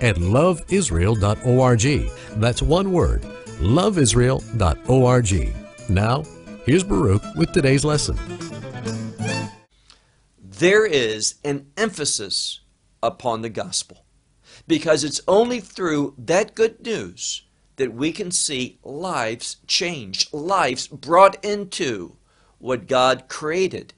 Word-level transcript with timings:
at 0.00 0.16
loveisrael.org. 0.16 2.10
That's 2.40 2.62
one 2.62 2.92
word, 2.92 3.22
loveisrael.org. 3.60 5.54
Now, 5.88 6.22
here's 6.64 6.82
Baruch 6.82 7.22
with 7.36 7.52
today's 7.52 7.84
lesson. 7.84 8.18
There 10.38 10.86
is 10.86 11.34
an 11.44 11.66
emphasis 11.76 12.60
upon 13.02 13.42
the 13.42 13.50
gospel 13.50 14.04
because 14.66 15.04
it's 15.04 15.20
only 15.28 15.60
through 15.60 16.14
that 16.16 16.54
good 16.54 16.84
news 16.84 17.42
that 17.76 17.92
we 17.92 18.12
can 18.12 18.30
see 18.30 18.78
lives 18.82 19.56
changed, 19.66 20.32
lives 20.32 20.88
brought 20.88 21.44
into 21.44 22.16
what 22.58 22.86
God 22.86 23.24
created 23.28 23.92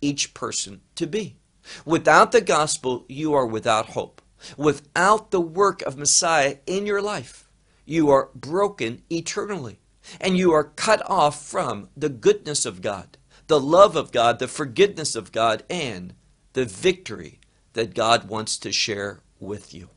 each 0.00 0.32
person 0.34 0.80
to 0.94 1.06
be. 1.06 1.36
Without 1.84 2.32
the 2.32 2.40
gospel, 2.40 3.04
you 3.08 3.34
are 3.34 3.46
without 3.46 3.90
hope. 3.90 4.21
Without 4.56 5.30
the 5.30 5.40
work 5.40 5.82
of 5.82 5.96
Messiah 5.96 6.56
in 6.66 6.86
your 6.86 7.02
life, 7.02 7.48
you 7.84 8.10
are 8.10 8.30
broken 8.34 9.02
eternally. 9.10 9.78
And 10.20 10.36
you 10.36 10.52
are 10.52 10.64
cut 10.64 11.08
off 11.08 11.44
from 11.44 11.88
the 11.96 12.08
goodness 12.08 12.66
of 12.66 12.82
God, 12.82 13.18
the 13.46 13.60
love 13.60 13.96
of 13.96 14.10
God, 14.12 14.38
the 14.38 14.48
forgiveness 14.48 15.14
of 15.14 15.32
God, 15.32 15.62
and 15.70 16.14
the 16.54 16.64
victory 16.64 17.38
that 17.74 17.94
God 17.94 18.28
wants 18.28 18.58
to 18.58 18.72
share 18.72 19.20
with 19.38 19.72
you. 19.72 19.88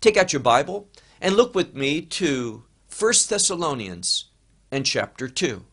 Take 0.00 0.16
out 0.16 0.32
your 0.32 0.40
Bible 0.40 0.88
and 1.20 1.36
look 1.36 1.54
with 1.54 1.74
me 1.74 2.00
to 2.00 2.64
1 2.96 3.12
Thessalonians 3.28 4.26
and 4.70 4.86
chapter 4.86 5.28
2. 5.28 5.64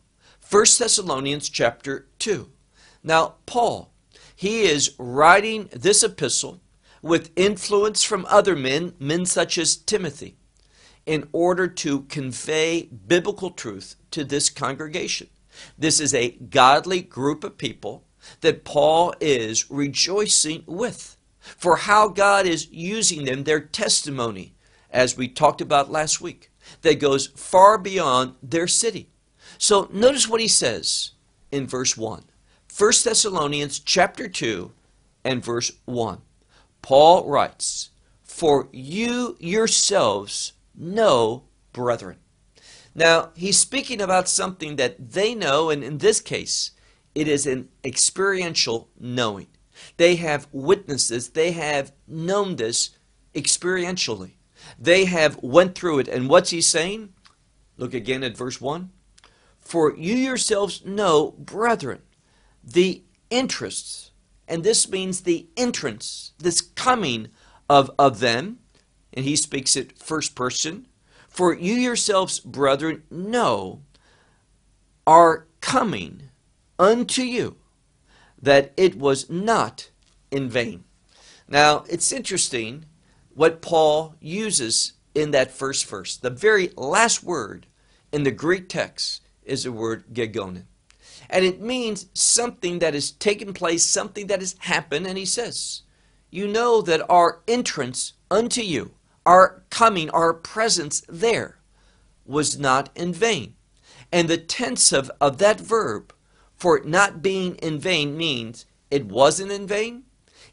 1 0.50 0.64
Thessalonians 0.78 1.48
chapter 1.48 2.06
2. 2.18 2.50
Now, 3.02 3.34
Paul, 3.46 3.92
he 4.34 4.62
is 4.62 4.94
writing 4.98 5.68
this 5.72 6.02
epistle 6.02 6.60
with 7.02 7.30
influence 7.36 8.02
from 8.02 8.26
other 8.28 8.56
men, 8.56 8.94
men 8.98 9.26
such 9.26 9.58
as 9.58 9.76
Timothy, 9.76 10.36
in 11.06 11.28
order 11.32 11.68
to 11.68 12.02
convey 12.02 12.88
biblical 13.06 13.50
truth 13.50 13.96
to 14.10 14.24
this 14.24 14.50
congregation. 14.50 15.28
This 15.76 16.00
is 16.00 16.14
a 16.14 16.30
godly 16.30 17.00
group 17.00 17.44
of 17.44 17.58
people 17.58 18.04
that 18.40 18.64
Paul 18.64 19.14
is 19.20 19.70
rejoicing 19.70 20.64
with 20.66 21.16
for 21.40 21.76
how 21.76 22.08
God 22.08 22.46
is 22.46 22.70
using 22.70 23.24
them, 23.24 23.44
their 23.44 23.60
testimony, 23.60 24.54
as 24.90 25.16
we 25.16 25.28
talked 25.28 25.60
about 25.60 25.90
last 25.90 26.20
week, 26.20 26.50
that 26.82 27.00
goes 27.00 27.28
far 27.28 27.78
beyond 27.78 28.34
their 28.42 28.66
city. 28.66 29.08
So 29.56 29.88
notice 29.92 30.28
what 30.28 30.40
he 30.40 30.48
says 30.48 31.12
in 31.50 31.66
verse 31.66 31.96
1. 31.96 32.24
1 32.76 32.92
Thessalonians 33.02 33.78
chapter 33.78 34.28
2 34.28 34.72
and 35.24 35.44
verse 35.44 35.72
1. 35.86 36.20
Paul 36.88 37.28
writes, 37.28 37.90
For 38.24 38.70
you 38.72 39.36
yourselves 39.38 40.54
know, 40.74 41.44
brethren. 41.74 42.16
Now, 42.94 43.28
he's 43.36 43.58
speaking 43.58 44.00
about 44.00 44.26
something 44.26 44.76
that 44.76 45.10
they 45.10 45.34
know, 45.34 45.68
and 45.68 45.84
in 45.84 45.98
this 45.98 46.22
case, 46.22 46.70
it 47.14 47.28
is 47.28 47.46
an 47.46 47.68
experiential 47.84 48.88
knowing. 48.98 49.48
They 49.98 50.16
have 50.16 50.48
witnesses, 50.50 51.28
they 51.28 51.52
have 51.52 51.92
known 52.06 52.56
this 52.56 52.96
experientially. 53.34 54.36
They 54.78 55.04
have 55.04 55.42
went 55.42 55.74
through 55.74 55.98
it. 55.98 56.08
And 56.08 56.30
what's 56.30 56.48
he 56.48 56.62
saying? 56.62 57.12
Look 57.76 57.92
again 57.92 58.24
at 58.24 58.34
verse 58.34 58.62
1. 58.62 58.90
For 59.60 59.94
you 59.94 60.14
yourselves 60.14 60.82
know, 60.86 61.32
brethren, 61.32 62.00
the 62.64 63.02
interests 63.28 64.12
and 64.48 64.64
this 64.64 64.88
means 64.88 65.20
the 65.20 65.46
entrance, 65.56 66.32
this 66.38 66.60
coming 66.62 67.28
of, 67.68 67.90
of 67.98 68.20
them, 68.20 68.58
and 69.12 69.24
he 69.24 69.36
speaks 69.36 69.76
it 69.76 69.98
first 69.98 70.34
person. 70.34 70.88
For 71.28 71.54
you 71.54 71.74
yourselves, 71.74 72.40
brethren, 72.40 73.02
know 73.10 73.82
are 75.06 75.46
coming 75.60 76.30
unto 76.78 77.22
you 77.22 77.56
that 78.40 78.72
it 78.76 78.98
was 78.98 79.28
not 79.28 79.90
in 80.30 80.48
vain. 80.48 80.84
Now, 81.46 81.84
it's 81.88 82.12
interesting 82.12 82.86
what 83.34 83.62
Paul 83.62 84.14
uses 84.20 84.94
in 85.14 85.30
that 85.32 85.50
first 85.50 85.86
verse. 85.86 86.16
The 86.16 86.30
very 86.30 86.70
last 86.76 87.22
word 87.22 87.66
in 88.12 88.22
the 88.22 88.30
Greek 88.30 88.68
text 88.68 89.22
is 89.42 89.64
the 89.64 89.72
word 89.72 90.04
gegonen 90.12 90.64
and 91.30 91.44
it 91.44 91.60
means 91.60 92.06
something 92.14 92.78
that 92.78 92.94
has 92.94 93.10
taken 93.10 93.52
place, 93.52 93.84
something 93.84 94.26
that 94.28 94.40
has 94.40 94.56
happened. 94.60 95.06
And 95.06 95.18
he 95.18 95.26
says, 95.26 95.82
You 96.30 96.46
know 96.48 96.80
that 96.82 97.08
our 97.10 97.40
entrance 97.46 98.14
unto 98.30 98.62
you, 98.62 98.92
our 99.26 99.62
coming, 99.70 100.10
our 100.10 100.32
presence 100.32 101.02
there, 101.08 101.58
was 102.24 102.58
not 102.58 102.90
in 102.94 103.12
vain. 103.12 103.54
And 104.10 104.28
the 104.28 104.38
tense 104.38 104.92
of, 104.92 105.10
of 105.20 105.38
that 105.38 105.60
verb 105.60 106.14
for 106.56 106.76
it 106.76 106.86
not 106.86 107.22
being 107.22 107.54
in 107.56 107.78
vain 107.78 108.16
means 108.16 108.66
it 108.90 109.06
wasn't 109.06 109.52
in 109.52 109.66
vain, 109.66 110.04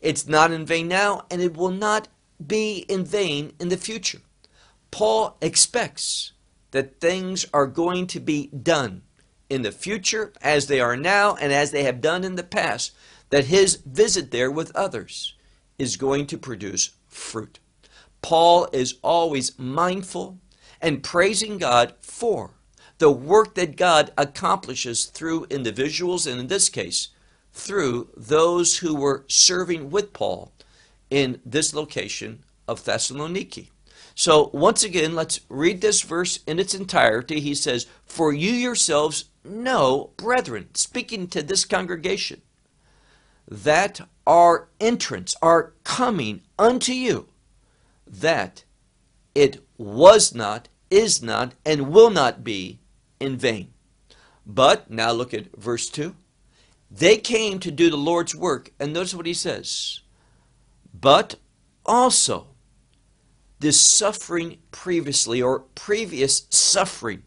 it's 0.01 0.27
not 0.27 0.51
in 0.51 0.65
vain 0.65 0.87
now, 0.87 1.25
and 1.31 1.41
it 1.41 1.55
will 1.55 1.71
not 1.71 2.09
be 2.45 2.85
in 2.89 3.05
vain 3.05 3.53
in 3.59 3.69
the 3.69 3.77
future. 3.77 4.19
Paul 4.91 5.37
expects 5.41 6.33
that 6.71 6.99
things 6.99 7.45
are 7.53 7.65
going 7.65 8.07
to 8.07 8.19
be 8.19 8.47
done 8.47 9.01
in 9.49 9.61
the 9.61 9.71
future 9.71 10.33
as 10.41 10.67
they 10.67 10.79
are 10.79 10.97
now 10.97 11.35
and 11.35 11.51
as 11.53 11.71
they 11.71 11.83
have 11.83 12.01
done 12.01 12.23
in 12.23 12.35
the 12.35 12.43
past, 12.43 12.93
that 13.29 13.45
his 13.45 13.75
visit 13.85 14.31
there 14.31 14.51
with 14.51 14.75
others 14.75 15.35
is 15.77 15.97
going 15.97 16.27
to 16.27 16.37
produce 16.37 16.91
fruit. 17.07 17.59
Paul 18.21 18.67
is 18.73 18.95
always 19.01 19.57
mindful 19.59 20.39
and 20.81 21.03
praising 21.03 21.57
God 21.57 21.93
for 22.01 22.51
the 22.97 23.11
work 23.11 23.55
that 23.55 23.75
God 23.75 24.11
accomplishes 24.17 25.05
through 25.05 25.47
individuals, 25.49 26.25
and 26.25 26.39
in 26.39 26.47
this 26.47 26.69
case, 26.69 27.09
through 27.51 28.09
those 28.15 28.77
who 28.77 28.95
were 28.95 29.25
serving 29.27 29.89
with 29.89 30.13
Paul 30.13 30.53
in 31.09 31.41
this 31.45 31.73
location 31.73 32.43
of 32.67 32.83
Thessaloniki. 32.83 33.69
So, 34.13 34.49
once 34.53 34.83
again, 34.83 35.13
let's 35.13 35.41
read 35.49 35.81
this 35.81 36.01
verse 36.01 36.39
in 36.47 36.57
its 36.57 36.73
entirety. 36.73 37.41
He 37.41 37.53
says, 37.53 37.85
For 38.05 38.31
you 38.31 38.51
yourselves 38.51 39.25
know, 39.45 40.11
brethren, 40.17 40.69
speaking 40.73 41.27
to 41.27 41.41
this 41.41 41.65
congregation, 41.65 42.41
that 43.47 44.01
our 44.25 44.69
entrance, 44.79 45.35
our 45.41 45.73
coming 45.83 46.41
unto 46.57 46.91
you, 46.91 47.27
that 48.07 48.63
it 49.33 49.63
was 49.77 50.33
not, 50.33 50.69
is 50.89 51.21
not, 51.21 51.53
and 51.65 51.91
will 51.91 52.09
not 52.09 52.43
be 52.43 52.79
in 53.19 53.37
vain. 53.37 53.73
But, 54.45 54.89
now 54.89 55.11
look 55.11 55.33
at 55.33 55.55
verse 55.55 55.89
2. 55.89 56.15
They 56.89 57.17
came 57.17 57.59
to 57.59 57.71
do 57.71 57.89
the 57.89 57.97
Lord's 57.97 58.35
work, 58.35 58.71
and 58.79 58.93
notice 58.93 59.13
what 59.13 59.25
he 59.25 59.33
says. 59.33 60.01
But 60.93 61.35
also, 61.85 62.47
this 63.59 63.81
suffering 63.81 64.59
previously, 64.71 65.41
or 65.41 65.59
previous 65.75 66.47
suffering, 66.49 67.23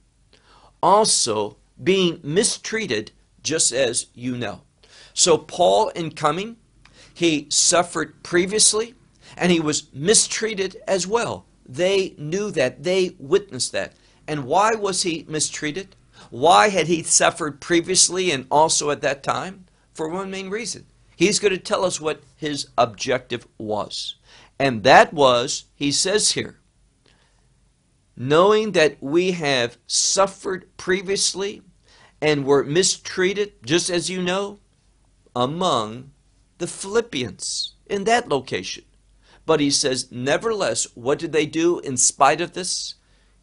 also 0.83 1.58
being 1.83 2.21
mistreated 2.23 3.13
just 3.43 3.73
as 3.73 4.07
you 4.15 4.37
know. 4.37 4.63
So, 5.15 5.39
Paul, 5.39 5.89
in 5.91 6.13
coming, 6.13 6.57
he 7.13 7.47
suffered 7.51 8.23
previously 8.23 8.95
and 9.37 9.51
he 9.51 9.61
was 9.61 9.93
mistreated 9.93 10.77
as 10.87 11.07
well. 11.07 11.47
They 11.67 12.15
knew 12.19 12.51
that, 12.53 12.83
they 12.83 13.17
witnessed 13.19 13.73
that. 13.73 13.95
And 14.27 14.45
why 14.45 14.75
was 14.75 15.03
he 15.03 15.25
mistreated? 15.29 15.97
Why 16.31 16.69
had 16.69 16.87
he 16.87 17.03
suffered 17.03 17.61
previously 17.61 18.31
and 18.31 18.47
also 18.51 18.91
at 18.91 19.01
that 19.03 19.23
time? 19.23 19.67
For 19.95 20.09
one 20.09 20.31
main 20.31 20.51
reason. 20.51 20.87
He's 21.17 21.41
going 21.41 21.53
to 21.53 21.59
tell 21.59 21.85
us 21.85 22.01
what 22.01 22.23
his 22.37 22.69
objective 22.79 23.47
was. 23.59 24.15
And 24.59 24.85
that 24.85 25.13
was, 25.13 25.65
he 25.75 25.91
says 25.91 26.33
here, 26.33 26.61
knowing 28.17 28.73
that 28.73 29.03
we 29.03 29.33
have 29.33 29.79
suffered 29.87 30.69
previously 30.77 31.63
and 32.21 32.45
were 32.45 32.65
mistreated, 32.65 33.53
just 33.65 33.91
as 33.91 34.11
you 34.11 34.23
know, 34.23 34.59
among 35.35 36.11
the 36.59 36.67
Philippians 36.67 37.75
in 37.87 38.05
that 38.05 38.29
location. 38.29 38.85
But 39.47 39.61
he 39.61 39.71
says, 39.71 40.11
nevertheless, 40.11 40.87
what 40.95 41.19
did 41.19 41.33
they 41.33 41.47
do 41.47 41.79
in 41.81 41.97
spite 41.97 42.41
of 42.41 42.53
this? 42.53 42.95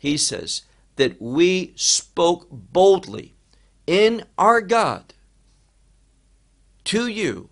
he 0.06 0.18
says 0.18 0.62
that 0.98 1.19
we 1.22 1.74
spoke 1.75 2.48
boldly 2.51 3.33
in 3.88 4.24
our 4.38 4.62
God 4.62 5.13
to 6.86 7.07
you 7.07 7.50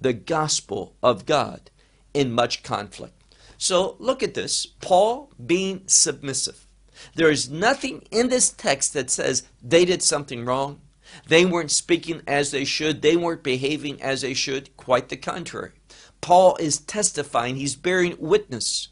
the 0.00 0.14
gospel 0.14 0.96
of 1.02 1.26
God 1.26 1.70
in 2.14 2.32
much 2.32 2.62
conflict. 2.62 3.22
So 3.58 3.96
look 3.98 4.22
at 4.22 4.34
this 4.34 4.64
Paul 4.64 5.30
being 5.44 5.82
submissive. 5.86 6.66
There 7.14 7.30
is 7.30 7.50
nothing 7.50 8.02
in 8.10 8.28
this 8.28 8.50
text 8.50 8.94
that 8.94 9.10
says 9.10 9.44
they 9.62 9.84
did 9.84 10.02
something 10.02 10.44
wrong. 10.44 10.80
They 11.26 11.44
weren't 11.44 11.70
speaking 11.70 12.22
as 12.26 12.50
they 12.50 12.64
should. 12.64 13.02
They 13.02 13.16
weren't 13.16 13.42
behaving 13.42 14.00
as 14.02 14.22
they 14.22 14.34
should. 14.34 14.76
Quite 14.76 15.08
the 15.08 15.16
contrary. 15.16 15.72
Paul 16.20 16.56
is 16.60 16.78
testifying, 16.78 17.56
he's 17.56 17.76
bearing 17.76 18.16
witness 18.18 18.88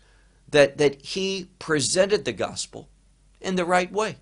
that, 0.49 0.78
that 0.78 1.05
he 1.05 1.50
presented 1.58 2.25
the 2.25 2.32
gospel 2.32 2.88
in 3.40 3.56
the 3.56 3.64
right 3.64 3.93
way. 3.93 4.16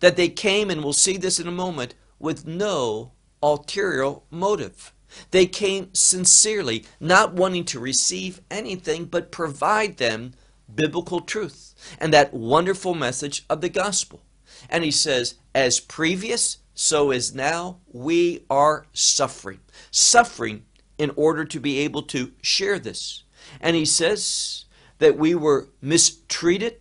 That 0.00 0.16
they 0.16 0.28
came, 0.28 0.70
and 0.70 0.82
we'll 0.82 0.92
see 0.92 1.16
this 1.16 1.38
in 1.38 1.46
a 1.46 1.52
moment, 1.52 1.94
with 2.18 2.46
no 2.46 3.12
ulterior 3.42 4.16
motive. 4.30 4.92
They 5.30 5.46
came 5.46 5.94
sincerely, 5.94 6.84
not 6.98 7.34
wanting 7.34 7.64
to 7.66 7.80
receive 7.80 8.40
anything 8.50 9.06
but 9.06 9.32
provide 9.32 9.96
them 9.96 10.34
biblical 10.74 11.20
truth 11.20 11.74
and 11.98 12.12
that 12.12 12.34
wonderful 12.34 12.94
message 12.94 13.44
of 13.48 13.60
the 13.60 13.68
gospel. 13.68 14.22
And 14.68 14.84
he 14.84 14.90
says, 14.90 15.36
as 15.54 15.80
previous, 15.80 16.58
so 16.74 17.10
is 17.10 17.34
now, 17.34 17.78
we 17.92 18.44
are 18.50 18.86
suffering. 18.92 19.60
Suffering 19.90 20.64
in 20.98 21.12
order 21.16 21.44
to 21.44 21.58
be 21.58 21.78
able 21.78 22.02
to 22.02 22.32
share 22.42 22.78
this. 22.78 23.24
And 23.60 23.74
he 23.74 23.86
says 23.86 24.66
that 24.98 25.16
we 25.16 25.34
were 25.34 25.68
mistreated, 25.80 26.80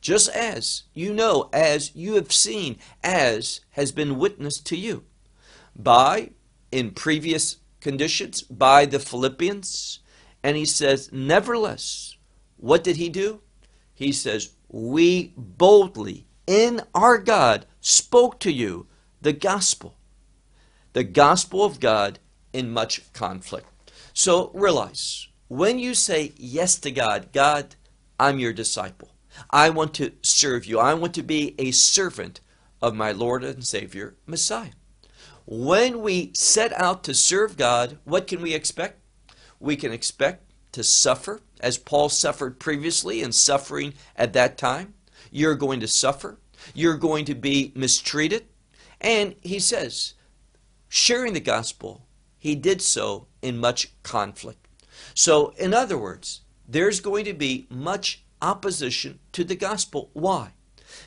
just 0.00 0.28
as 0.28 0.84
you 0.92 1.14
know, 1.14 1.48
as 1.52 1.94
you 1.96 2.14
have 2.14 2.32
seen, 2.32 2.78
as 3.02 3.60
has 3.70 3.90
been 3.90 4.18
witnessed 4.18 4.66
to 4.66 4.76
you 4.76 5.04
by, 5.74 6.30
in 6.70 6.90
previous 6.90 7.56
conditions, 7.80 8.42
by 8.42 8.84
the 8.84 8.98
Philippians. 8.98 10.00
And 10.42 10.56
he 10.56 10.66
says, 10.66 11.10
nevertheless, 11.10 12.16
what 12.58 12.84
did 12.84 12.96
he 12.96 13.08
do? 13.08 13.40
He 13.94 14.12
says, 14.12 14.50
We 14.68 15.32
boldly 15.36 16.26
in 16.46 16.82
our 16.94 17.18
God 17.18 17.66
spoke 17.80 18.38
to 18.40 18.52
you 18.52 18.86
the 19.20 19.32
gospel. 19.32 19.96
The 20.92 21.04
gospel 21.04 21.64
of 21.64 21.80
God 21.80 22.18
in 22.52 22.70
much 22.70 23.12
conflict. 23.12 23.68
So 24.12 24.50
realize 24.54 25.28
when 25.48 25.78
you 25.78 25.94
say 25.94 26.32
yes 26.36 26.76
to 26.80 26.90
God, 26.90 27.28
God, 27.32 27.76
I'm 28.18 28.38
your 28.38 28.52
disciple. 28.52 29.10
I 29.50 29.70
want 29.70 29.94
to 29.94 30.12
serve 30.22 30.66
you. 30.66 30.78
I 30.78 30.94
want 30.94 31.14
to 31.14 31.22
be 31.22 31.54
a 31.58 31.70
servant 31.70 32.40
of 32.82 32.94
my 32.94 33.12
Lord 33.12 33.44
and 33.44 33.64
Savior, 33.64 34.16
Messiah. 34.26 34.72
When 35.46 36.02
we 36.02 36.32
set 36.34 36.72
out 36.72 37.04
to 37.04 37.14
serve 37.14 37.56
God, 37.56 37.98
what 38.04 38.26
can 38.26 38.42
we 38.42 38.54
expect? 38.54 39.00
We 39.60 39.76
can 39.76 39.92
expect 39.92 40.52
to 40.72 40.82
suffer 40.82 41.40
as 41.60 41.78
Paul 41.78 42.08
suffered 42.08 42.58
previously 42.58 43.22
and 43.22 43.34
suffering 43.34 43.94
at 44.16 44.32
that 44.32 44.58
time. 44.58 44.94
You're 45.30 45.54
going 45.54 45.80
to 45.80 45.88
suffer. 45.88 46.38
You're 46.74 46.96
going 46.96 47.24
to 47.26 47.34
be 47.34 47.72
mistreated. 47.74 48.46
And 49.00 49.34
he 49.42 49.58
says, 49.58 50.14
sharing 50.88 51.34
the 51.34 51.40
gospel, 51.40 52.06
he 52.38 52.54
did 52.54 52.82
so 52.82 53.26
in 53.42 53.58
much 53.58 53.92
conflict. 54.02 54.66
So, 55.14 55.52
in 55.58 55.74
other 55.74 55.98
words, 55.98 56.42
there's 56.66 57.00
going 57.00 57.24
to 57.24 57.34
be 57.34 57.66
much 57.70 58.24
opposition 58.42 59.18
to 59.32 59.44
the 59.44 59.56
gospel. 59.56 60.10
Why? 60.12 60.52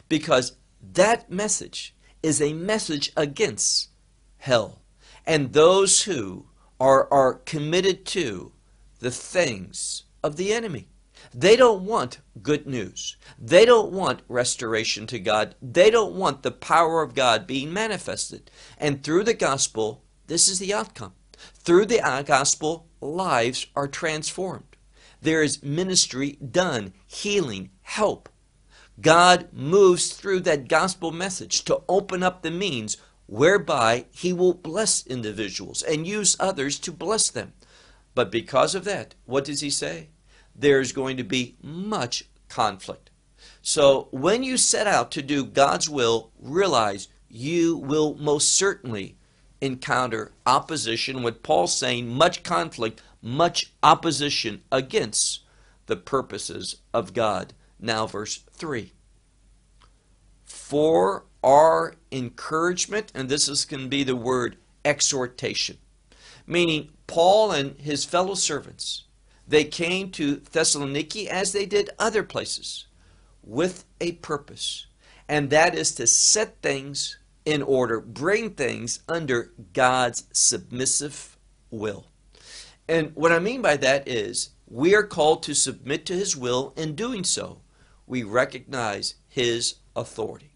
Because 0.10 0.54
that 0.94 1.30
message 1.32 1.96
is 2.24 2.42
a 2.42 2.54
message 2.54 3.12
against 3.16 3.90
hell 4.38 4.82
and 5.26 5.54
those 5.54 6.04
who 6.04 6.46
are, 6.80 7.12
are 7.12 7.36
committed 7.36 8.06
to 8.06 8.52
the 9.00 9.12
things 9.12 10.04
of 10.24 10.36
the 10.36 10.54
enemy. 10.54 10.88
They 11.34 11.56
don't 11.56 11.86
want 11.86 12.20
good 12.42 12.66
news. 12.66 13.16
They 13.38 13.66
don't 13.66 13.92
want 13.92 14.22
restoration 14.28 15.08
to 15.08 15.20
God. 15.20 15.56
They 15.62 15.92
don't 15.92 16.16
want 16.16 16.42
the 16.42 16.52
power 16.52 17.02
of 17.02 17.14
God 17.14 17.46
being 17.46 17.72
manifested. 17.72 18.50
And 18.78 19.04
through 19.04 19.26
the 19.26 19.34
gospel, 19.34 20.04
this 20.28 20.48
is 20.48 20.60
the 20.60 20.74
outcome. 20.74 21.14
Through 21.54 21.86
the 21.88 22.24
gospel, 22.26 22.88
lives 23.00 23.68
are 23.76 23.88
transformed. 23.88 24.76
There 25.22 25.44
is 25.44 25.62
ministry 25.62 26.32
done, 26.34 26.94
healing, 27.06 27.70
help. 27.84 28.30
God 29.00 29.50
moves 29.52 30.14
through 30.14 30.42
that 30.42 30.68
gospel 30.68 31.12
message 31.12 31.64
to 31.66 31.82
open 31.88 32.24
up 32.24 32.42
the 32.42 32.52
means 32.52 32.98
whereby 33.28 34.06
He 34.12 34.34
will 34.34 34.54
bless 34.54 35.06
individuals 35.06 35.82
and 35.84 36.08
use 36.08 36.36
others 36.40 36.80
to 36.80 36.92
bless 36.92 37.30
them. 37.30 37.54
But 38.14 38.32
because 38.32 38.76
of 38.76 38.84
that, 38.86 39.16
what 39.26 39.46
does 39.46 39.62
He 39.62 39.70
say? 39.70 40.10
there's 40.56 40.92
going 40.92 41.18
to 41.18 41.24
be 41.24 41.56
much 41.62 42.24
conflict. 42.50 43.10
So 43.62 44.08
when 44.12 44.44
you 44.44 44.58
set 44.58 44.88
out 44.88 45.12
to 45.12 45.22
do 45.22 45.46
God's 45.46 45.90
will, 45.90 46.32
realize 46.40 47.08
you 47.30 47.78
will 47.78 48.16
most 48.16 48.56
certainly 48.56 49.18
encounter 49.62 50.32
opposition. 50.46 51.24
What 51.24 51.44
Paul's 51.44 51.76
saying, 51.76 52.08
much 52.10 52.44
conflict, 52.44 53.02
much 53.22 53.74
opposition 53.84 54.62
against 54.72 55.42
the 55.86 55.96
purposes 55.96 56.78
of 56.94 57.14
God. 57.14 57.54
Now, 57.80 58.08
verse 58.08 58.44
3. 58.54 58.92
For 60.46 61.26
our 61.44 61.96
encouragement, 62.12 63.12
and 63.16 63.30
this 63.30 63.48
is 63.48 63.66
going 63.66 63.84
to 63.84 63.90
be 63.90 64.04
the 64.04 64.16
word 64.16 64.58
exhortation, 64.84 65.78
meaning 66.46 66.90
Paul 67.12 67.52
and 67.52 67.78
his 67.78 68.06
fellow 68.06 68.36
servants 68.36 69.04
they 69.46 69.66
came 69.66 70.12
to 70.12 70.38
Thessaloniki 70.38 71.28
as 71.28 71.52
they 71.52 71.66
did 71.66 71.90
other 72.00 72.24
places 72.24 72.86
with 73.44 73.84
a 74.00 74.14
purpose, 74.14 74.86
and 75.28 75.50
that 75.50 75.76
is 75.76 75.94
to 75.96 76.08
set 76.08 76.62
things 76.62 77.18
in 77.44 77.64
order, 77.64 78.00
bring 78.00 78.52
things 78.52 79.02
under 79.10 79.52
God's 79.74 80.24
submissive 80.32 81.36
will. 81.70 82.08
And 82.88 83.14
what 83.14 83.34
I 83.34 83.40
mean 83.40 83.62
by 83.62 83.76
that 83.76 84.08
is 84.08 84.52
we 84.70 84.96
are 84.96 85.04
called 85.04 85.44
to 85.44 85.54
submit 85.54 86.06
to 86.06 86.14
His 86.14 86.38
will. 86.38 86.74
In 86.78 86.96
doing 86.96 87.26
so, 87.26 87.60
we 88.08 88.24
recognize 88.24 89.16
His 89.28 89.76
authority. 89.98 90.54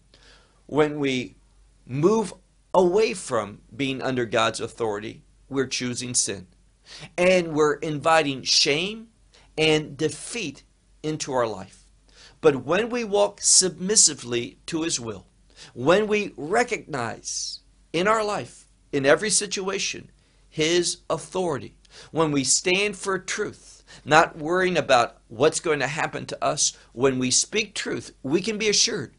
When 0.64 1.00
we 1.00 1.36
move 1.84 2.32
away 2.72 3.12
from 3.12 3.60
being 3.76 4.00
under 4.00 4.24
God's 4.24 4.60
authority, 4.60 5.22
we're 5.48 5.66
choosing 5.66 6.14
sin. 6.14 6.46
And 7.16 7.54
we're 7.54 7.74
inviting 7.74 8.42
shame 8.42 9.08
and 9.58 9.96
defeat 9.96 10.62
into 11.02 11.32
our 11.32 11.46
life. 11.46 11.84
But 12.40 12.64
when 12.64 12.90
we 12.90 13.04
walk 13.04 13.40
submissively 13.40 14.58
to 14.66 14.82
His 14.82 15.00
will, 15.00 15.26
when 15.74 16.06
we 16.06 16.32
recognize 16.36 17.60
in 17.92 18.06
our 18.06 18.24
life, 18.24 18.66
in 18.92 19.06
every 19.06 19.30
situation, 19.30 20.10
His 20.48 20.98
authority, 21.10 21.74
when 22.10 22.30
we 22.30 22.44
stand 22.44 22.96
for 22.96 23.18
truth, 23.18 23.82
not 24.04 24.36
worrying 24.36 24.76
about 24.76 25.18
what's 25.28 25.60
going 25.60 25.80
to 25.80 25.86
happen 25.86 26.26
to 26.26 26.44
us, 26.44 26.76
when 26.92 27.18
we 27.18 27.30
speak 27.30 27.74
truth, 27.74 28.12
we 28.22 28.40
can 28.40 28.58
be 28.58 28.68
assured 28.68 29.15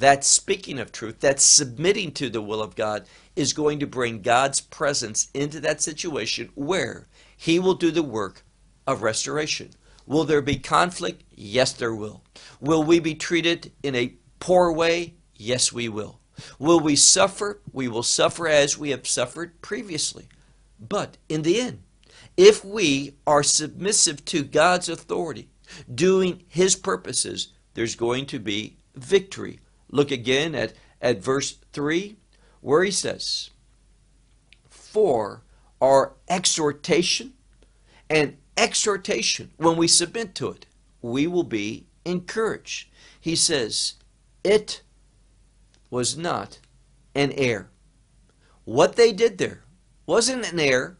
that 0.00 0.24
speaking 0.24 0.78
of 0.78 0.92
truth, 0.92 1.20
that 1.20 1.40
submitting 1.40 2.12
to 2.12 2.28
the 2.28 2.42
will 2.42 2.62
of 2.62 2.74
God, 2.74 3.06
is 3.36 3.52
going 3.52 3.78
to 3.80 3.86
bring 3.86 4.22
God's 4.22 4.60
presence 4.60 5.28
into 5.32 5.60
that 5.60 5.80
situation 5.80 6.50
where 6.54 7.06
He 7.36 7.58
will 7.58 7.74
do 7.74 7.90
the 7.90 8.02
work 8.02 8.42
of 8.86 9.02
restoration. 9.02 9.70
Will 10.06 10.24
there 10.24 10.42
be 10.42 10.56
conflict? 10.56 11.22
Yes, 11.30 11.72
there 11.72 11.94
will. 11.94 12.24
Will 12.60 12.82
we 12.82 12.98
be 12.98 13.14
treated 13.14 13.72
in 13.82 13.94
a 13.94 14.14
poor 14.40 14.72
way? 14.72 15.14
Yes, 15.36 15.72
we 15.72 15.88
will. 15.88 16.20
Will 16.58 16.80
we 16.80 16.96
suffer? 16.96 17.60
We 17.72 17.88
will 17.88 18.02
suffer 18.02 18.48
as 18.48 18.78
we 18.78 18.90
have 18.90 19.06
suffered 19.06 19.60
previously. 19.62 20.28
But 20.80 21.18
in 21.28 21.42
the 21.42 21.60
end, 21.60 21.82
if 22.36 22.64
we 22.64 23.16
are 23.26 23.42
submissive 23.42 24.24
to 24.26 24.42
God's 24.42 24.88
authority, 24.88 25.50
doing 25.94 26.42
His 26.48 26.74
purposes, 26.74 27.52
there's 27.74 27.94
going 27.94 28.26
to 28.26 28.38
be 28.38 28.78
victory. 28.94 29.60
Look 29.90 30.10
again 30.10 30.54
at, 30.54 30.72
at 31.00 31.22
verse 31.22 31.58
3 31.72 32.16
where 32.60 32.84
he 32.84 32.90
says, 32.90 33.50
For 34.68 35.42
our 35.80 36.12
exhortation 36.28 37.34
and 38.08 38.36
exhortation, 38.56 39.52
when 39.56 39.76
we 39.76 39.88
submit 39.88 40.34
to 40.36 40.50
it, 40.50 40.66
we 41.00 41.26
will 41.26 41.44
be 41.44 41.86
encouraged. 42.04 42.88
He 43.18 43.34
says, 43.34 43.94
It 44.44 44.82
was 45.88 46.16
not 46.16 46.60
an 47.14 47.32
error. 47.32 47.70
What 48.64 48.96
they 48.96 49.12
did 49.12 49.38
there 49.38 49.64
wasn't 50.06 50.50
an 50.52 50.60
error. 50.60 50.98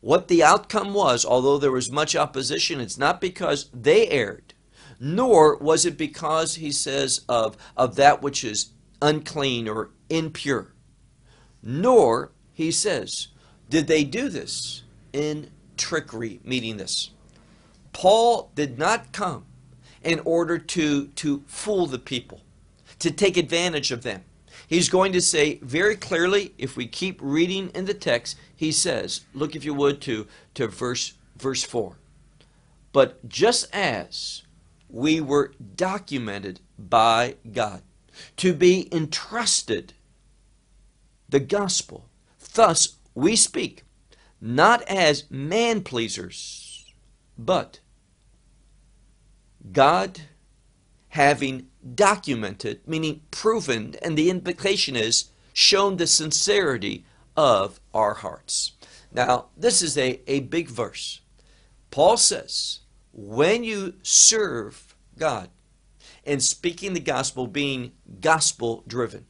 What 0.00 0.28
the 0.28 0.42
outcome 0.42 0.94
was, 0.94 1.26
although 1.26 1.58
there 1.58 1.72
was 1.72 1.90
much 1.90 2.16
opposition, 2.16 2.80
it's 2.80 2.96
not 2.96 3.20
because 3.20 3.68
they 3.74 4.08
erred, 4.08 4.54
Nor 5.00 5.56
was 5.56 5.86
it 5.86 5.96
because, 5.96 6.56
he 6.56 6.70
says, 6.70 7.22
of, 7.28 7.56
of 7.76 7.96
that 7.96 8.22
which 8.22 8.44
is 8.44 8.70
unclean 9.00 9.66
or 9.66 9.90
impure. 10.10 10.74
Nor, 11.62 12.32
he 12.52 12.70
says, 12.70 13.28
did 13.70 13.86
they 13.86 14.04
do 14.04 14.28
this 14.28 14.82
in 15.12 15.50
trickery, 15.80 16.40
meaning 16.44 16.76
this. 16.76 17.10
Paul 17.92 18.52
did 18.54 18.78
not 18.78 19.12
come 19.12 19.46
in 20.02 20.20
order 20.24 20.58
to, 20.58 21.08
to 21.08 21.42
fool 21.46 21.86
the 21.86 21.98
people, 21.98 22.42
to 22.98 23.10
take 23.10 23.36
advantage 23.36 23.90
of 23.90 24.02
them. 24.02 24.22
He's 24.68 24.88
going 24.88 25.12
to 25.12 25.20
say 25.20 25.58
very 25.62 25.96
clearly, 25.96 26.52
if 26.58 26.76
we 26.76 26.86
keep 26.86 27.18
reading 27.20 27.70
in 27.74 27.86
the 27.86 27.94
text, 27.94 28.36
he 28.54 28.70
says, 28.70 29.22
look 29.34 29.56
if 29.56 29.64
you 29.64 29.74
would 29.74 30.00
to, 30.02 30.26
to 30.54 30.68
verse, 30.68 31.14
verse 31.36 31.64
4. 31.64 31.96
But 32.92 33.28
just 33.28 33.74
as 33.74 34.42
we 34.92 35.20
were 35.20 35.52
documented 35.76 36.60
by 36.78 37.36
God 37.52 37.82
to 38.36 38.52
be 38.52 38.88
entrusted 38.92 39.94
the 41.28 41.40
gospel, 41.40 42.08
thus 42.54 42.96
we 43.14 43.36
speak, 43.36 43.84
not 44.40 44.82
as 44.82 45.30
man 45.30 45.82
pleasers, 45.82 46.92
but 47.38 47.80
God 49.72 50.22
having 51.10 51.68
documented, 51.94 52.80
meaning 52.86 53.22
proven, 53.30 53.94
and 54.02 54.16
the 54.16 54.30
implication 54.30 54.96
is 54.96 55.30
shown 55.52 55.96
the 55.96 56.06
sincerity 56.06 57.04
of 57.36 57.80
our 57.92 58.14
hearts. 58.14 58.72
Now, 59.12 59.46
this 59.56 59.82
is 59.82 59.98
a, 59.98 60.20
a 60.26 60.40
big 60.40 60.68
verse. 60.68 61.20
Paul 61.90 62.16
says, 62.16 62.80
when 63.12 63.64
you 63.64 63.94
serve 64.02 64.94
God 65.18 65.50
and 66.24 66.42
speaking 66.42 66.92
the 66.92 67.00
gospel, 67.00 67.46
being 67.46 67.92
gospel 68.20 68.84
driven, 68.86 69.26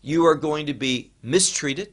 you 0.00 0.24
are 0.26 0.34
going 0.34 0.66
to 0.66 0.74
be 0.74 1.12
mistreated. 1.22 1.92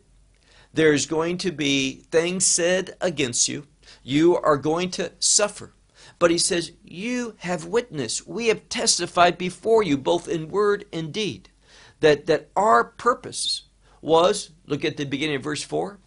There's 0.74 1.06
going 1.06 1.38
to 1.40 1.52
be 1.52 2.04
things 2.12 2.46
said 2.46 2.96
against 3.02 3.48
you. 3.48 3.66
You 4.04 4.38
are 4.38 4.58
going 4.58 4.92
to 4.92 5.12
suffer. 5.20 5.74
But 6.20 6.32
he 6.32 6.38
says, 6.38 6.72
You 6.84 7.36
have 7.40 7.66
witnessed, 7.66 8.28
we 8.28 8.48
have 8.48 8.70
testified 8.70 9.38
before 9.38 9.84
you, 9.84 9.98
both 9.98 10.28
in 10.28 10.50
word 10.50 10.86
and 10.94 11.12
deed, 11.12 11.50
that, 12.00 12.26
that 12.28 12.50
our 12.56 12.84
purpose 12.84 13.64
was, 14.02 14.52
look 14.66 14.86
at 14.86 14.98
the 14.98 15.06
beginning 15.06 15.38
of 15.38 15.44
verse 15.44 15.64
4, 15.64 16.00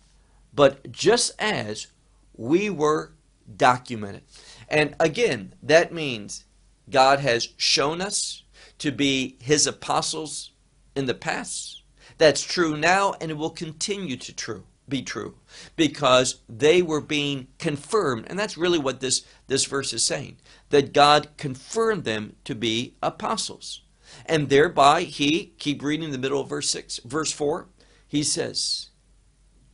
but 0.54 0.90
just 0.90 1.32
as 1.38 1.88
we 2.36 2.70
were 2.70 3.12
documented. 3.56 4.22
And 4.68 4.94
again, 5.00 5.54
that 5.62 5.92
means 5.92 6.44
God 6.90 7.20
has 7.20 7.48
shown 7.56 8.00
us 8.00 8.42
to 8.78 8.92
be 8.92 9.36
his 9.40 9.66
apostles 9.66 10.52
in 10.94 11.06
the 11.06 11.14
past. 11.14 11.82
That's 12.18 12.42
true 12.42 12.76
now 12.76 13.14
and 13.20 13.30
it 13.30 13.36
will 13.36 13.50
continue 13.50 14.16
to 14.16 14.34
true 14.34 14.64
be 14.88 15.02
true 15.02 15.34
because 15.76 16.40
they 16.48 16.82
were 16.82 17.00
being 17.00 17.48
confirmed 17.58 18.26
and 18.28 18.38
that's 18.38 18.56
really 18.56 18.78
what 18.78 19.00
this 19.00 19.24
this 19.46 19.66
verse 19.66 19.92
is 19.92 20.02
saying 20.04 20.36
that 20.70 20.92
God 20.92 21.28
confirmed 21.36 22.04
them 22.04 22.36
to 22.44 22.54
be 22.54 22.94
apostles 23.02 23.82
and 24.24 24.48
thereby 24.48 25.02
he 25.02 25.52
keep 25.58 25.82
reading 25.82 26.10
the 26.10 26.18
middle 26.18 26.40
of 26.40 26.48
verse 26.48 26.70
6 26.70 27.00
verse 27.04 27.32
4 27.32 27.68
he 28.06 28.22
says 28.22 28.88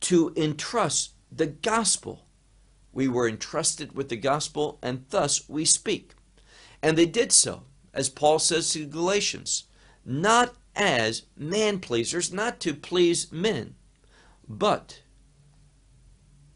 to 0.01 0.33
entrust 0.35 1.13
the 1.31 1.47
gospel 1.47 2.24
we 2.95 3.07
were 3.07 3.29
entrusted 3.29 3.93
with 3.93 4.09
the 4.09 4.17
gospel 4.17 4.79
and 4.81 5.05
thus 5.11 5.47
we 5.47 5.63
speak 5.63 6.13
and 6.81 6.97
they 6.97 7.05
did 7.05 7.31
so 7.31 7.61
as 7.93 8.09
Paul 8.09 8.39
says 8.39 8.71
to 8.71 8.79
the 8.79 8.85
Galatians 8.85 9.65
not 10.03 10.55
as 10.75 11.23
man 11.37 11.79
pleasers 11.79 12.33
not 12.33 12.59
to 12.61 12.73
please 12.73 13.31
men 13.31 13.75
but 14.49 15.01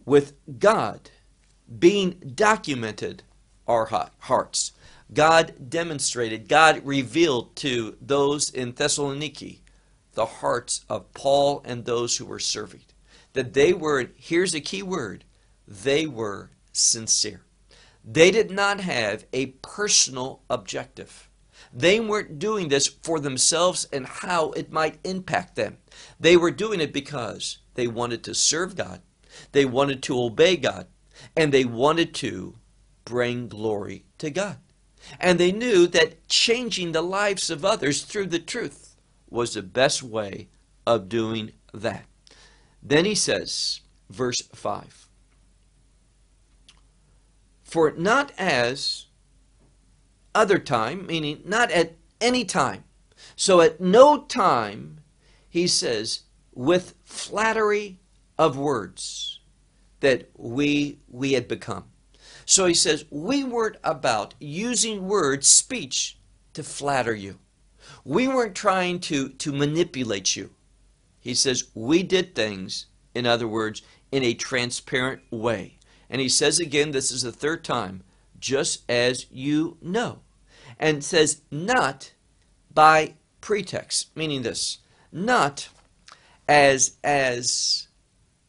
with 0.05 0.33
God 0.57 1.11
being 1.77 2.33
documented 2.33 3.23
our 3.67 3.85
hearts. 4.19 4.71
God 5.13 5.69
demonstrated, 5.69 6.47
God 6.47 6.81
revealed 6.83 7.55
to 7.57 7.95
those 8.01 8.49
in 8.49 8.73
Thessaloniki 8.73 9.59
the 10.13 10.25
hearts 10.25 10.83
of 10.89 11.13
Paul 11.13 11.61
and 11.63 11.85
those 11.85 12.17
who 12.17 12.25
were 12.25 12.39
serving. 12.39 12.81
That 13.33 13.53
they 13.53 13.73
were, 13.73 14.07
here's 14.15 14.55
a 14.55 14.59
key 14.59 14.81
word, 14.81 15.23
they 15.69 16.05
were 16.05 16.49
sincere. 16.71 17.41
They 18.03 18.31
did 18.31 18.51
not 18.51 18.79
have 18.79 19.25
a 19.31 19.47
personal 19.61 20.41
objective. 20.49 21.29
They 21.71 21.99
weren't 21.99 22.39
doing 22.39 22.69
this 22.69 22.87
for 22.87 23.19
themselves 23.19 23.87
and 23.93 24.05
how 24.07 24.51
it 24.51 24.71
might 24.71 24.99
impact 25.03 25.55
them. 25.55 25.77
They 26.19 26.35
were 26.35 26.51
doing 26.51 26.81
it 26.81 26.91
because 26.91 27.59
they 27.75 27.87
wanted 27.87 28.23
to 28.23 28.33
serve 28.33 28.75
God 28.75 29.01
they 29.51 29.65
wanted 29.65 30.03
to 30.03 30.21
obey 30.21 30.57
God 30.57 30.87
and 31.35 31.51
they 31.51 31.65
wanted 31.65 32.13
to 32.15 32.55
bring 33.05 33.47
glory 33.47 34.05
to 34.19 34.29
God. 34.29 34.57
And 35.19 35.39
they 35.39 35.51
knew 35.51 35.87
that 35.87 36.27
changing 36.27 36.91
the 36.91 37.01
lives 37.01 37.49
of 37.49 37.65
others 37.65 38.03
through 38.03 38.27
the 38.27 38.39
truth 38.39 38.95
was 39.29 39.53
the 39.53 39.63
best 39.63 40.03
way 40.03 40.49
of 40.85 41.09
doing 41.09 41.53
that. 41.73 42.05
Then 42.83 43.05
he 43.05 43.15
says, 43.15 43.81
verse 44.09 44.41
5 44.53 45.08
For 47.69 47.91
not 47.91 48.31
as 48.37 49.05
other 50.33 50.57
time, 50.57 51.05
meaning 51.05 51.41
not 51.45 51.69
at 51.71 51.97
any 52.19 52.45
time. 52.45 52.83
So 53.35 53.61
at 53.61 53.79
no 53.79 54.23
time, 54.23 55.01
he 55.49 55.67
says, 55.67 56.21
with 56.53 56.95
flattery 57.03 57.99
of 58.37 58.57
words 58.57 59.39
that 59.99 60.29
we 60.35 60.99
we 61.07 61.33
had 61.33 61.47
become. 61.47 61.85
So 62.45 62.65
he 62.65 62.73
says, 62.73 63.05
we 63.09 63.43
weren't 63.43 63.77
about 63.83 64.33
using 64.39 65.07
words, 65.07 65.47
speech, 65.47 66.17
to 66.53 66.63
flatter 66.63 67.13
you. 67.13 67.37
We 68.03 68.27
weren't 68.27 68.55
trying 68.55 68.99
to, 69.01 69.29
to 69.29 69.51
manipulate 69.51 70.35
you. 70.35 70.49
He 71.19 71.35
says, 71.35 71.69
we 71.75 72.01
did 72.01 72.33
things, 72.33 72.87
in 73.13 73.27
other 73.27 73.47
words, 73.47 73.83
in 74.11 74.23
a 74.23 74.33
transparent 74.33 75.21
way. 75.29 75.78
And 76.09 76.21
he 76.21 76.29
says 76.29 76.59
again, 76.59 76.91
this 76.91 77.11
is 77.11 77.21
the 77.21 77.31
third 77.31 77.63
time, 77.63 78.03
just 78.39 78.89
as 78.89 79.27
you 79.31 79.77
know. 79.81 80.19
And 80.79 81.03
says, 81.03 81.41
not 81.51 82.13
by 82.73 83.15
pretext, 83.41 84.15
meaning 84.15 84.41
this, 84.41 84.79
not 85.11 85.69
as, 86.47 86.97
as 87.03 87.87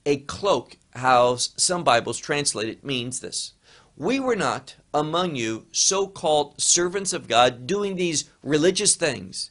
a 0.06 0.18
cloak, 0.18 0.76
how 0.94 1.36
some 1.36 1.84
Bibles 1.84 2.18
translate 2.18 2.68
it, 2.68 2.84
means 2.84 3.20
this. 3.20 3.52
We 3.96 4.18
were 4.18 4.36
not 4.36 4.76
among 4.94 5.36
you 5.36 5.66
so 5.72 6.06
called 6.06 6.60
servants 6.60 7.12
of 7.12 7.28
God 7.28 7.66
doing 7.66 7.96
these 7.96 8.30
religious 8.42 8.94
things 8.94 9.50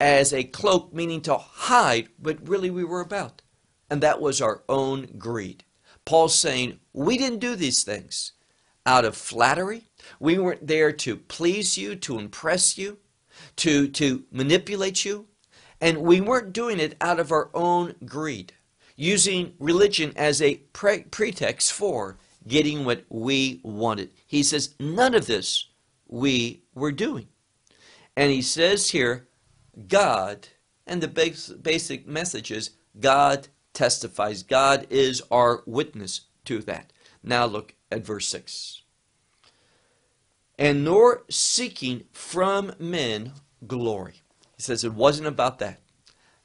as 0.00 0.32
a 0.32 0.44
cloak, 0.44 0.94
meaning 0.94 1.20
to 1.22 1.36
hide, 1.36 2.08
but 2.18 2.48
really 2.48 2.70
we 2.70 2.84
were 2.84 3.00
about. 3.00 3.42
And 3.90 4.02
that 4.02 4.20
was 4.20 4.40
our 4.40 4.62
own 4.68 5.16
greed. 5.18 5.64
Paul's 6.10 6.36
saying, 6.36 6.80
we 6.92 7.16
didn't 7.16 7.38
do 7.38 7.54
these 7.54 7.84
things 7.84 8.32
out 8.84 9.04
of 9.04 9.16
flattery. 9.16 9.84
We 10.18 10.38
weren't 10.38 10.66
there 10.66 10.90
to 10.90 11.16
please 11.16 11.78
you, 11.78 11.94
to 11.94 12.18
impress 12.18 12.76
you, 12.76 12.98
to, 13.58 13.86
to 13.86 14.24
manipulate 14.32 15.04
you. 15.04 15.28
And 15.80 15.98
we 15.98 16.20
weren't 16.20 16.52
doing 16.52 16.80
it 16.80 16.96
out 17.00 17.20
of 17.20 17.30
our 17.30 17.48
own 17.54 17.94
greed 18.04 18.54
using 18.96 19.54
religion 19.60 20.12
as 20.16 20.42
a 20.42 20.56
pre- 20.72 21.04
pretext 21.04 21.72
for 21.72 22.18
getting 22.44 22.84
what 22.84 23.04
we 23.08 23.60
wanted. 23.62 24.10
He 24.26 24.42
says, 24.42 24.74
none 24.80 25.14
of 25.14 25.28
this 25.28 25.68
we 26.08 26.64
were 26.74 26.90
doing. 26.90 27.28
And 28.16 28.32
he 28.32 28.42
says 28.42 28.90
here, 28.90 29.28
God, 29.86 30.48
and 30.88 31.00
the 31.00 31.06
basic 31.62 32.08
message 32.08 32.50
is 32.50 32.70
God 32.98 33.46
testifies. 33.72 34.42
God 34.42 34.86
is 34.90 35.22
our 35.30 35.62
witness 35.66 36.22
to 36.46 36.60
that. 36.60 36.92
Now 37.22 37.46
look 37.46 37.74
at 37.90 38.04
verse 38.04 38.28
6. 38.28 38.82
And 40.58 40.84
nor 40.84 41.22
seeking 41.30 42.04
from 42.12 42.72
men 42.78 43.32
glory. 43.66 44.22
He 44.56 44.62
says 44.62 44.84
it 44.84 44.92
wasn't 44.92 45.28
about 45.28 45.58
that. 45.60 45.80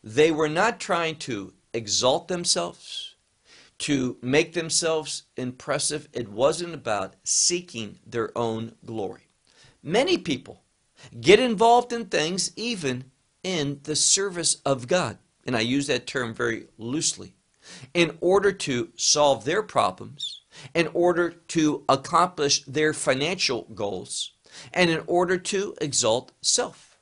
They 0.03 0.32
were 0.32 0.50
not 0.50 0.79
trying 0.79 1.17
to 1.17 1.53
exalt 1.74 2.27
themselves, 2.27 3.15
to 3.79 4.17
make 4.22 4.53
themselves 4.53 5.24
impressive. 5.36 6.08
It 6.13 6.29
wasn't 6.29 6.74
about 6.74 7.15
seeking 7.24 8.00
their 8.05 8.36
own 8.38 8.75
glory. 8.86 9.27
Many 9.84 10.17
people 10.17 10.62
get 11.20 11.39
involved 11.39 11.91
in 11.91 12.05
things 12.05 12.51
even 12.55 13.12
in 13.44 13.82
the 13.84 13.96
service 13.96 14.55
of 14.65 14.88
God, 14.88 15.17
and 15.45 15.55
I 15.55 15.61
use 15.61 15.87
that 15.87 16.07
term 16.07 16.33
very 16.33 16.67
loosely, 16.77 17.35
in 17.93 18.17
order 18.21 18.51
to 18.51 18.89
solve 18.95 19.45
their 19.45 19.63
problems, 19.63 20.41
in 20.73 20.87
order 20.93 21.31
to 21.31 21.83
accomplish 21.89 22.63
their 22.65 22.93
financial 22.93 23.63
goals. 23.75 24.31
and 24.73 24.89
in 24.89 25.01
order 25.07 25.37
to 25.37 25.75
exalt 25.81 26.31
self. 26.41 26.97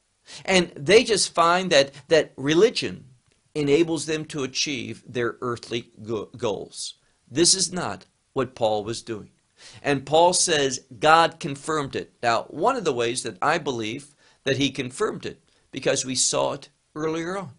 And 0.46 0.72
they 0.76 1.04
just 1.04 1.34
find 1.34 1.72
that, 1.72 1.92
that 2.08 2.32
religion 2.38 3.06
enables 3.56 4.06
them 4.06 4.26
to 4.26 4.44
achieve 4.44 5.04
their 5.08 5.36
earthly 5.42 5.92
go- 6.02 6.30
goals. 6.38 6.96
This 7.30 7.54
is 7.54 7.72
not 7.72 8.06
what 8.34 8.56
Paul 8.56 8.84
was 8.84 9.02
doing. 9.02 9.30
And 9.82 10.06
Paul 10.06 10.34
says 10.34 10.86
God 11.00 11.40
confirmed 11.40 11.96
it. 11.96 12.14
Now, 12.22 12.44
one 12.44 12.76
of 12.76 12.84
the 12.84 12.94
ways 12.94 13.24
that 13.24 13.38
I 13.42 13.58
believe 13.58 14.16
that 14.44 14.58
he 14.58 14.72
confirmed 14.72 15.26
it, 15.26 15.42
because 15.72 16.06
we 16.06 16.16
saw 16.16 16.54
it 16.54 16.70
earlier 16.96 17.38
on, 17.38 17.52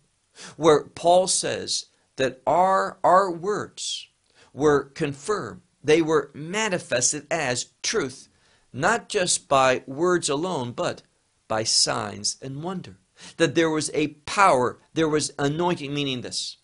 where 0.57 0.85
Paul 0.85 1.27
says 1.27 1.87
that 2.17 2.41
our, 2.47 2.99
our 3.03 3.31
words 3.31 4.09
were 4.53 4.85
confirmed, 4.85 5.63
they 5.83 6.01
were 6.01 6.31
manifested 6.35 7.27
as 7.31 7.73
truth, 7.83 8.29
not 8.73 9.09
just 9.09 9.49
by 9.49 9.83
words 9.87 10.29
alone, 10.29 10.73
but 10.73 11.03
by 11.49 11.63
signs 11.65 12.37
and 12.41 12.63
wonder. 12.63 12.99
That 13.37 13.55
there 13.55 13.71
was 13.71 13.91
a 13.95 14.09
power, 14.27 14.79
there 14.95 15.09
was 15.09 15.33
anointing, 15.39 15.95
meaning 15.95 16.23
this. 16.23 16.57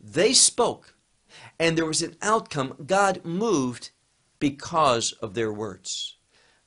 They 0.00 0.32
spoke, 0.32 0.94
and 1.58 1.76
there 1.76 1.86
was 1.86 2.02
an 2.02 2.16
outcome. 2.22 2.76
God 2.86 3.24
moved 3.24 3.90
because 4.38 5.12
of 5.12 5.34
their 5.34 5.52
words. 5.52 6.16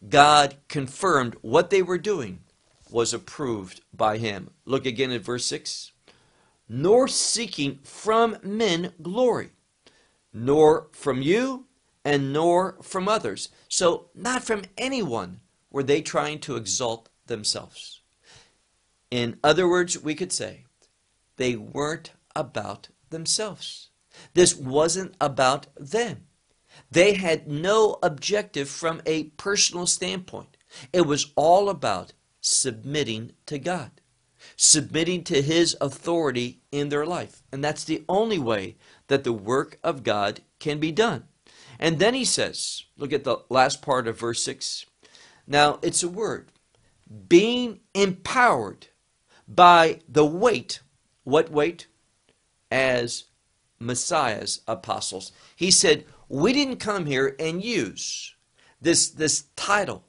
God 0.07 0.57
confirmed 0.67 1.35
what 1.41 1.69
they 1.69 1.81
were 1.81 1.97
doing 1.97 2.39
was 2.89 3.13
approved 3.13 3.81
by 3.93 4.17
him. 4.17 4.49
Look 4.65 4.85
again 4.85 5.11
at 5.11 5.21
verse 5.21 5.45
6. 5.45 5.91
Nor 6.69 7.07
seeking 7.07 7.79
from 7.83 8.37
men 8.43 8.93
glory, 9.01 9.49
nor 10.31 10.87
from 10.91 11.21
you, 11.21 11.65
and 12.05 12.31
nor 12.31 12.77
from 12.81 13.07
others. 13.07 13.49
So, 13.67 14.09
not 14.13 14.43
from 14.43 14.63
anyone 14.77 15.41
were 15.71 15.83
they 15.83 16.01
trying 16.01 16.39
to 16.39 16.55
exalt 16.55 17.09
themselves. 17.25 18.01
In 19.11 19.39
other 19.43 19.67
words, 19.67 20.01
we 20.01 20.13
could 20.13 20.31
say 20.31 20.65
they 21.37 21.55
weren't 21.55 22.11
about 22.35 22.89
themselves. 23.09 23.89
This 24.33 24.55
wasn't 24.55 25.15
about 25.19 25.67
them. 25.75 26.25
They 26.91 27.13
had 27.13 27.47
no 27.47 27.97
objective 28.03 28.69
from 28.69 29.01
a 29.05 29.25
personal 29.37 29.87
standpoint. 29.87 30.57
It 30.93 31.01
was 31.01 31.31
all 31.35 31.69
about 31.69 32.13
submitting 32.41 33.33
to 33.47 33.57
God, 33.59 33.98
submitting 34.61 35.23
to 35.23 35.41
His 35.41 35.77
authority 35.79 36.59
in 36.69 36.89
their 36.89 37.05
life. 37.05 37.41
And 37.49 37.63
that's 37.63 37.85
the 37.85 38.03
only 38.09 38.37
way 38.37 38.75
that 39.07 39.23
the 39.23 39.31
work 39.31 39.79
of 39.85 40.03
God 40.03 40.41
can 40.59 40.79
be 40.79 40.91
done. 40.91 41.23
And 41.79 41.97
then 41.97 42.13
he 42.13 42.25
says, 42.25 42.83
look 42.97 43.13
at 43.13 43.23
the 43.23 43.37
last 43.47 43.81
part 43.81 44.05
of 44.05 44.19
verse 44.19 44.43
6. 44.43 44.85
Now, 45.47 45.79
it's 45.81 46.03
a 46.03 46.09
word 46.09 46.51
being 47.29 47.79
empowered 47.93 48.87
by 49.47 50.01
the 50.09 50.25
weight. 50.25 50.81
What 51.23 51.49
weight? 51.49 51.87
As 52.69 53.23
Messiah's 53.79 54.59
apostles. 54.67 55.31
He 55.55 55.71
said, 55.71 56.03
We 56.27 56.51
didn't 56.51 56.77
come 56.81 57.05
here 57.05 57.33
and 57.39 57.63
use 57.63 58.35
this, 58.81 59.09
this 59.09 59.45
title, 59.55 60.03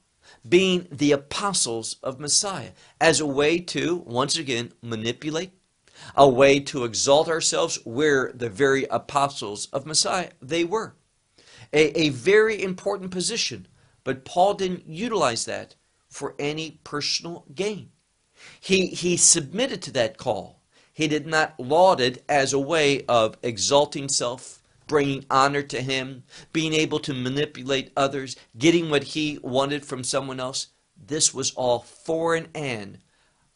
being 0.49 0.88
the 0.90 1.12
apostles 1.12 1.97
of 2.02 2.20
Messiah, 2.20 2.70
as 3.00 3.20
a 3.20 3.26
way 3.26 3.59
to, 3.59 3.97
once 4.06 4.37
again, 4.37 4.73
manipulate, 4.82 5.52
a 6.16 6.28
way 6.28 6.61
to 6.61 6.85
exalt 6.85 7.28
ourselves 7.28 7.78
where 7.85 8.32
the 8.35 8.49
very 8.49 8.85
apostles 8.85 9.66
of 9.73 9.87
Messiah 9.87 10.30
they 10.40 10.64
were. 10.64 10.94
A, 11.73 11.99
a 11.99 12.09
very 12.09 12.62
important 12.62 13.11
position, 13.11 13.68
but 14.02 14.25
Paul 14.25 14.54
didn't 14.54 14.88
utilize 14.88 15.44
that 15.44 15.76
for 16.09 16.35
any 16.38 16.80
personal 16.85 17.44
gain. 17.54 17.90
He, 18.61 18.87
he 18.87 19.16
submitted 19.16 19.82
to 19.82 19.92
that 19.92 20.16
call. 20.16 20.62
He 20.92 21.07
did 21.07 21.26
not 21.26 21.59
laud 21.61 22.00
it 22.00 22.24
as 22.29 22.53
a 22.53 22.59
way 22.59 23.05
of 23.07 23.37
exalting 23.42 24.09
self, 24.09 24.60
bringing 24.90 25.24
honor 25.31 25.62
to 25.62 25.81
him, 25.81 26.24
being 26.53 26.72
able 26.72 26.98
to 26.98 27.14
manipulate 27.14 27.92
others, 27.96 28.35
getting 28.59 28.90
what 28.90 29.05
he 29.05 29.38
wanted 29.40 29.87
from 29.87 30.03
someone 30.03 30.40
else. 30.40 30.66
This 30.96 31.33
was 31.33 31.53
all 31.53 31.79
foreign 31.79 32.48
and 32.57 32.98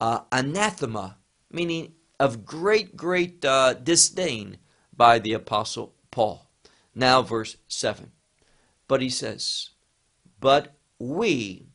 uh, 0.00 0.20
anathema, 0.30 1.16
meaning 1.50 1.94
of 2.20 2.44
great, 2.44 2.96
great 2.96 3.44
uh, 3.44 3.74
disdain 3.74 4.58
by 4.96 5.18
the 5.18 5.32
Apostle 5.32 5.96
Paul. 6.12 6.48
Now, 6.94 7.20
verse 7.20 7.56
7. 7.66 8.12
But 8.86 9.02
he 9.02 9.10
says, 9.10 9.70
But 10.38 10.76
we 11.00 11.66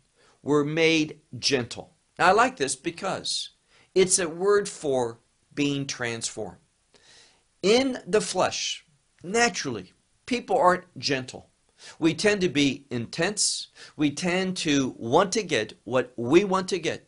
were 0.41 0.63
made 0.63 1.19
gentle. 1.37 1.95
Now, 2.17 2.29
I 2.29 2.31
like 2.31 2.55
this 2.55 2.77
because 2.77 3.49
it's 3.93 4.19
a 4.19 4.29
word 4.29 4.69
for 4.69 5.19
being 5.53 5.85
transformed. 5.85 6.59
In 7.61 7.97
the 8.07 8.21
flesh, 8.21 8.85
naturally, 9.23 9.93
people 10.25 10.57
aren't 10.57 10.97
gentle. 10.97 11.49
We 11.97 12.13
tend 12.13 12.41
to 12.41 12.49
be 12.49 12.85
intense. 12.89 13.67
We 13.95 14.11
tend 14.11 14.57
to 14.57 14.95
want 14.97 15.31
to 15.33 15.43
get 15.43 15.73
what 15.83 16.13
we 16.15 16.43
want 16.43 16.67
to 16.69 16.79
get. 16.79 17.07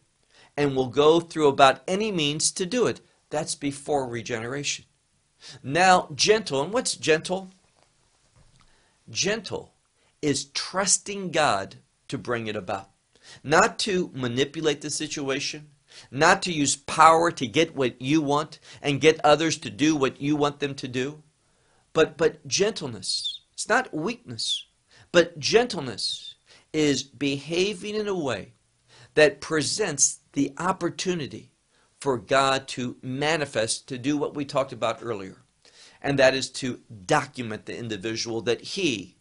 And 0.55 0.75
we'll 0.75 0.87
go 0.87 1.19
through 1.19 1.47
about 1.47 1.81
any 1.87 2.11
means 2.11 2.51
to 2.53 2.65
do 2.65 2.87
it. 2.87 3.01
That's 3.29 3.55
before 3.55 4.07
regeneration. 4.07 4.85
Now, 5.63 6.09
gentle, 6.15 6.61
and 6.61 6.73
what's 6.73 6.95
gentle? 6.95 7.49
Gentle 9.09 9.73
is 10.21 10.45
trusting 10.45 11.31
God 11.31 11.77
to 12.07 12.17
bring 12.17 12.47
it 12.47 12.55
about. 12.55 12.89
Not 13.43 13.79
to 13.79 14.11
manipulate 14.13 14.81
the 14.81 14.89
situation, 14.89 15.69
not 16.11 16.41
to 16.43 16.51
use 16.51 16.75
power 16.75 17.31
to 17.31 17.47
get 17.47 17.75
what 17.75 18.01
you 18.01 18.21
want 18.21 18.59
and 18.81 19.01
get 19.01 19.19
others 19.23 19.57
to 19.59 19.69
do 19.69 19.95
what 19.95 20.21
you 20.21 20.35
want 20.35 20.59
them 20.59 20.75
to 20.75 20.87
do, 20.87 21.23
but, 21.93 22.17
but 22.17 22.45
gentleness. 22.47 23.41
It's 23.53 23.69
not 23.69 23.93
weakness, 23.93 24.65
but 25.11 25.37
gentleness 25.39 26.35
is 26.73 27.03
behaving 27.03 27.95
in 27.95 28.07
a 28.07 28.17
way 28.17 28.53
that 29.13 29.41
presents 29.41 30.19
the 30.33 30.53
opportunity 30.57 31.51
for 31.99 32.17
God 32.17 32.67
to 32.69 32.97
manifest, 33.01 33.87
to 33.89 33.97
do 33.97 34.17
what 34.17 34.35
we 34.35 34.45
talked 34.45 34.73
about 34.73 34.99
earlier. 35.01 35.37
And 36.01 36.17
that 36.17 36.33
is 36.33 36.49
to 36.51 36.79
document 37.05 37.65
the 37.65 37.77
individual 37.77 38.41
that 38.41 38.61
he 38.61 39.17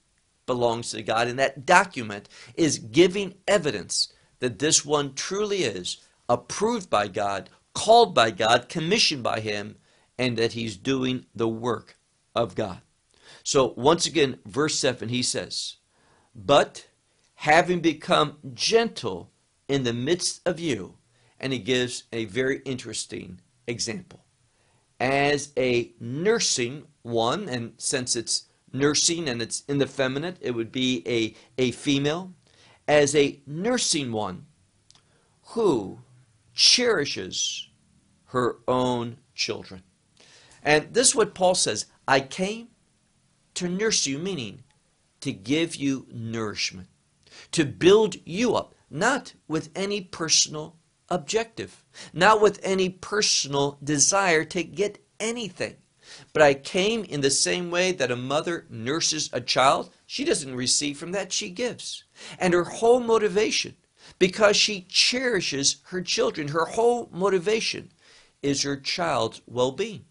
belongs 0.47 0.91
to 0.91 1.03
God. 1.03 1.29
And 1.29 1.39
that 1.39 1.67
document 1.67 2.29
is 2.55 2.79
giving 2.79 3.35
evidence 3.47 4.13
that 4.41 4.59
this 4.59 4.85
one 4.85 5.15
truly 5.15 5.63
is 5.63 5.99
approved 6.29 6.91
by 6.91 7.07
God, 7.07 7.51
called 7.75 8.15
by 8.15 8.31
God, 8.31 8.69
commissioned 8.69 9.23
by 9.23 9.41
Him, 9.41 9.77
and 10.19 10.37
that 10.37 10.53
he's 10.53 10.77
doing 10.77 11.27
the 11.35 11.49
work 11.49 11.97
of 12.35 12.55
God. 12.55 12.81
So, 13.43 13.75
once 13.77 14.07
again, 14.07 14.39
verse 14.45 14.79
7, 14.79 15.09
he 15.09 15.23
says, 15.23 15.77
But 16.35 16.87
having 17.37 17.81
become 17.81 18.39
gentle 18.53 19.31
in 19.69 19.85
the 19.85 19.93
midst 19.93 20.47
of 20.47 20.61
you, 20.61 20.97
and 21.39 21.53
he 21.53 21.59
gives 21.59 22.05
a 22.13 22.27
very 22.27 22.61
interesting 22.65 23.41
example. 23.67 24.25
As 24.99 25.53
a 25.57 25.93
nursing 25.99 26.87
one, 27.03 27.49
and 27.49 27.73
since 27.79 28.15
it's 28.15 28.45
nursing 28.73 29.29
and 29.29 29.41
it's 29.41 29.63
in 29.63 29.79
the 29.79 29.87
feminine, 29.87 30.37
it 30.41 30.51
would 30.51 30.71
be 30.71 31.03
a, 31.07 31.35
a 31.61 31.71
female. 31.71 32.35
As 32.87 33.15
a 33.15 33.41
nursing 33.47 34.13
one 34.13 34.47
who 35.43 36.01
cherishes 36.53 37.69
her 38.27 38.59
own 38.69 39.17
children. 39.35 39.83
And 40.63 40.93
this 40.93 41.09
is 41.09 41.15
what 41.15 41.35
Paul 41.35 41.55
says 41.55 41.87
I 42.11 42.19
came 42.19 42.71
to 43.55 43.69
nurse 43.69 44.05
you, 44.05 44.19
meaning 44.19 44.65
to 45.21 45.31
give 45.31 45.77
you 45.77 46.09
nourishment, 46.11 46.89
to 47.53 47.65
build 47.65 48.17
you 48.25 48.57
up, 48.57 48.75
not 48.91 49.35
with 49.47 49.71
any 49.77 50.01
personal 50.01 50.77
objective, 51.09 51.85
not 52.13 52.41
with 52.41 52.59
any 52.65 52.89
personal 52.89 53.79
desire 53.85 54.45
to 54.47 54.65
get 54.65 54.99
anything. 55.21 55.77
But 56.33 56.43
I 56.43 56.55
came 56.55 57.05
in 57.05 57.21
the 57.21 57.31
same 57.31 57.71
way 57.71 57.93
that 57.93 58.11
a 58.11 58.17
mother 58.17 58.67
nurses 58.69 59.31
a 59.33 59.41
child. 59.41 59.91
She 60.05 60.25
doesn't 60.25 60.57
receive 60.57 60.99
from 60.99 61.13
that, 61.13 61.33
she 61.33 61.49
gives. 61.49 62.03
And 62.41 62.55
her 62.55 62.65
whole 62.65 62.99
motivation, 62.99 63.77
because 64.19 64.57
she 64.57 64.85
cherishes 64.89 65.77
her 65.85 66.03
children, 66.03 66.49
her 66.49 66.65
whole 66.65 67.09
motivation 67.13 67.93
is 68.43 68.63
her 68.63 68.77
child's 68.77 69.43
well 69.47 69.71
being. 69.71 70.07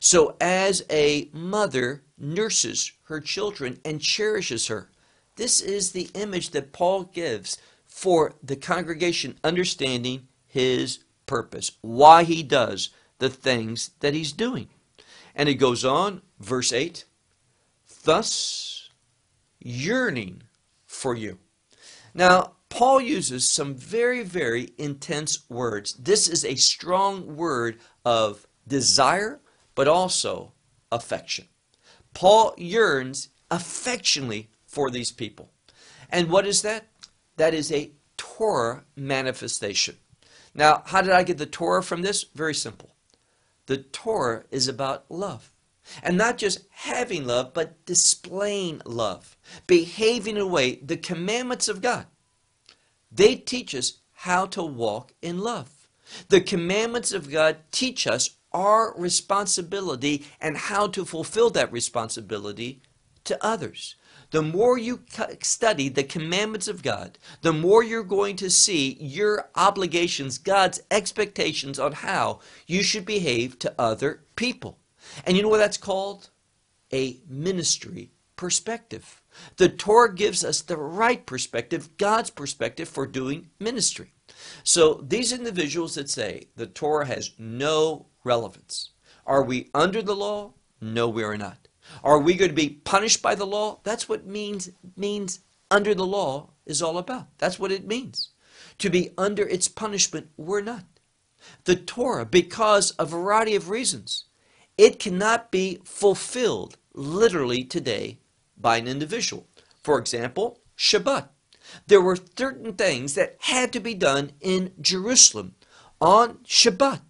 So, 0.00 0.36
as 0.40 0.84
a 0.90 1.28
mother 1.32 2.02
nurses 2.18 2.92
her 3.04 3.20
children 3.20 3.78
and 3.84 4.00
cherishes 4.00 4.66
her, 4.68 4.90
this 5.36 5.60
is 5.60 5.92
the 5.92 6.10
image 6.14 6.50
that 6.50 6.72
Paul 6.72 7.04
gives 7.04 7.58
for 7.86 8.34
the 8.42 8.56
congregation 8.56 9.38
understanding 9.44 10.28
his 10.46 11.00
purpose, 11.26 11.72
why 11.80 12.24
he 12.24 12.42
does 12.42 12.90
the 13.18 13.28
things 13.28 13.90
that 14.00 14.14
he's 14.14 14.32
doing. 14.32 14.68
And 15.34 15.48
it 15.48 15.54
goes 15.54 15.84
on, 15.84 16.22
verse 16.38 16.72
8, 16.72 17.04
thus 18.04 18.90
yearning 19.60 20.42
for 20.86 21.14
you. 21.14 21.38
Now, 22.14 22.52
Paul 22.68 23.00
uses 23.00 23.48
some 23.48 23.74
very, 23.74 24.22
very 24.22 24.70
intense 24.78 25.48
words. 25.48 25.94
This 25.94 26.28
is 26.28 26.44
a 26.44 26.54
strong 26.56 27.36
word 27.36 27.78
of 28.04 28.46
desire, 28.66 29.40
but 29.76 29.86
also 29.86 30.52
affection. 30.90 31.46
Paul 32.12 32.54
yearns 32.56 33.28
affectionately 33.52 34.50
for 34.66 34.90
these 34.90 35.12
people. 35.12 35.50
And 36.10 36.28
what 36.28 36.46
is 36.46 36.62
that? 36.62 36.88
That 37.36 37.54
is 37.54 37.70
a 37.70 37.92
Torah 38.16 38.82
manifestation. 38.96 39.96
Now, 40.54 40.82
how 40.86 41.02
did 41.02 41.12
I 41.12 41.22
get 41.22 41.38
the 41.38 41.46
Torah 41.46 41.82
from 41.82 42.02
this? 42.02 42.24
Very 42.34 42.54
simple. 42.54 42.90
The 43.66 43.76
Torah 43.76 44.44
is 44.50 44.66
about 44.66 45.04
love. 45.10 45.52
And 46.02 46.16
not 46.16 46.38
just 46.38 46.60
having 46.70 47.26
love, 47.26 47.52
but 47.52 47.84
displaying 47.84 48.80
love, 48.84 49.36
behaving 49.66 50.36
in 50.36 50.42
a 50.42 50.46
way, 50.46 50.76
the 50.76 50.96
commandments 50.96 51.68
of 51.68 51.82
God. 51.82 52.06
They 53.12 53.36
teach 53.36 53.74
us 53.74 53.98
how 54.12 54.46
to 54.46 54.62
walk 54.62 55.12
in 55.22 55.38
love. 55.38 55.88
The 56.28 56.40
commandments 56.40 57.12
of 57.12 57.30
God 57.30 57.58
teach 57.70 58.06
us 58.06 58.30
our 58.56 58.94
responsibility 58.96 60.24
and 60.40 60.56
how 60.56 60.86
to 60.86 61.04
fulfill 61.04 61.50
that 61.50 61.70
responsibility 61.70 62.80
to 63.24 63.44
others. 63.44 63.96
The 64.30 64.40
more 64.40 64.78
you 64.78 65.02
study 65.42 65.90
the 65.90 66.02
commandments 66.02 66.66
of 66.66 66.82
God, 66.82 67.18
the 67.42 67.52
more 67.52 67.84
you're 67.84 68.02
going 68.02 68.34
to 68.36 68.48
see 68.48 68.96
your 68.98 69.50
obligations, 69.54 70.38
God's 70.38 70.80
expectations 70.90 71.78
on 71.78 71.92
how 71.92 72.40
you 72.66 72.82
should 72.82 73.04
behave 73.04 73.58
to 73.58 73.74
other 73.78 74.22
people. 74.36 74.78
And 75.24 75.36
you 75.36 75.42
know 75.42 75.50
what 75.50 75.58
that's 75.58 75.76
called? 75.76 76.30
A 76.92 77.18
ministry 77.28 78.10
perspective. 78.36 79.22
The 79.58 79.68
Torah 79.68 80.14
gives 80.14 80.44
us 80.44 80.62
the 80.62 80.78
right 80.78 81.24
perspective, 81.26 81.90
God's 81.98 82.30
perspective 82.30 82.88
for 82.88 83.06
doing 83.06 83.50
ministry. 83.60 84.12
So 84.64 85.04
these 85.06 85.32
individuals 85.32 85.94
that 85.96 86.10
say 86.10 86.48
the 86.56 86.66
Torah 86.66 87.06
has 87.06 87.32
no 87.38 88.06
relevance. 88.26 88.90
Are 89.24 89.42
we 89.42 89.70
under 89.72 90.02
the 90.02 90.16
law? 90.16 90.52
No, 90.80 91.08
we 91.08 91.22
are 91.22 91.38
not. 91.38 91.68
Are 92.04 92.18
we 92.18 92.34
going 92.34 92.50
to 92.50 92.54
be 92.54 92.68
punished 92.68 93.22
by 93.22 93.34
the 93.34 93.46
law? 93.46 93.80
That's 93.84 94.08
what 94.08 94.26
means 94.26 94.70
means 94.96 95.40
under 95.70 95.94
the 95.94 96.06
law 96.06 96.50
is 96.66 96.82
all 96.82 96.98
about. 96.98 97.28
That's 97.38 97.58
what 97.58 97.72
it 97.72 97.86
means. 97.86 98.30
To 98.78 98.90
be 98.90 99.10
under 99.16 99.46
its 99.46 99.68
punishment, 99.68 100.28
we're 100.36 100.60
not. 100.60 100.84
The 101.64 101.76
Torah, 101.76 102.26
because 102.26 102.92
a 102.98 103.06
variety 103.06 103.54
of 103.54 103.70
reasons, 103.70 104.24
it 104.76 104.98
cannot 104.98 105.50
be 105.50 105.80
fulfilled 105.84 106.76
literally 106.92 107.64
today 107.64 108.18
by 108.56 108.76
an 108.76 108.88
individual. 108.88 109.46
For 109.82 109.98
example, 109.98 110.60
Shabbat. 110.76 111.28
There 111.86 112.00
were 112.00 112.18
certain 112.36 112.74
things 112.74 113.14
that 113.14 113.36
had 113.40 113.72
to 113.72 113.80
be 113.80 113.94
done 113.94 114.32
in 114.40 114.72
Jerusalem 114.80 115.54
on 116.00 116.38
Shabbat 116.44 117.00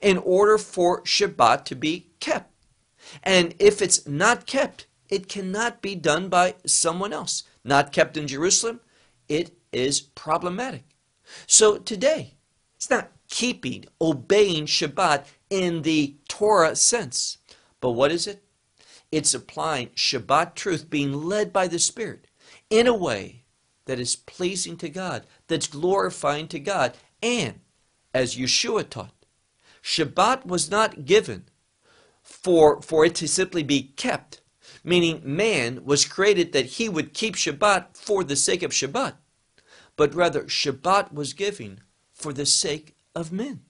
in 0.00 0.18
order 0.18 0.58
for 0.58 1.02
Shabbat 1.02 1.64
to 1.66 1.74
be 1.74 2.10
kept. 2.20 2.52
And 3.22 3.54
if 3.58 3.80
it's 3.82 4.06
not 4.06 4.46
kept, 4.46 4.86
it 5.08 5.28
cannot 5.28 5.80
be 5.80 5.94
done 5.94 6.28
by 6.28 6.54
someone 6.66 7.12
else. 7.12 7.44
Not 7.64 7.92
kept 7.92 8.16
in 8.16 8.28
Jerusalem, 8.28 8.80
it 9.28 9.52
is 9.72 10.00
problematic. 10.00 10.84
So 11.46 11.78
today, 11.78 12.34
it's 12.76 12.90
not 12.90 13.10
keeping, 13.28 13.84
obeying 14.00 14.66
Shabbat 14.66 15.24
in 15.50 15.82
the 15.82 16.16
Torah 16.28 16.76
sense. 16.76 17.38
But 17.80 17.92
what 17.92 18.12
is 18.12 18.26
it? 18.26 18.42
It's 19.10 19.34
applying 19.34 19.88
Shabbat 19.88 20.54
truth, 20.54 20.90
being 20.90 21.12
led 21.12 21.52
by 21.52 21.68
the 21.68 21.78
Spirit 21.78 22.26
in 22.70 22.86
a 22.86 22.94
way 22.94 23.44
that 23.86 23.98
is 23.98 24.16
pleasing 24.16 24.76
to 24.76 24.88
God, 24.88 25.24
that's 25.46 25.66
glorifying 25.66 26.46
to 26.48 26.58
God. 26.58 26.94
And, 27.22 27.60
as 28.12 28.36
Yeshua 28.36 28.88
taught, 28.88 29.12
Shabbat 29.88 30.44
was 30.44 30.70
not 30.70 31.06
given 31.06 31.44
for, 32.22 32.82
for 32.82 33.06
it 33.06 33.14
to 33.14 33.26
simply 33.26 33.62
be 33.62 33.94
kept, 33.96 34.42
meaning 34.84 35.22
man 35.24 35.82
was 35.82 36.04
created 36.04 36.52
that 36.52 36.66
he 36.76 36.90
would 36.90 37.14
keep 37.14 37.36
Shabbat 37.36 37.96
for 37.96 38.22
the 38.22 38.36
sake 38.36 38.62
of 38.62 38.72
Shabbat, 38.72 39.14
but 39.96 40.14
rather 40.14 40.44
Shabbat 40.44 41.14
was 41.14 41.32
given 41.32 41.80
for 42.12 42.34
the 42.34 42.44
sake 42.44 42.96
of 43.14 43.32
men. 43.32 43.62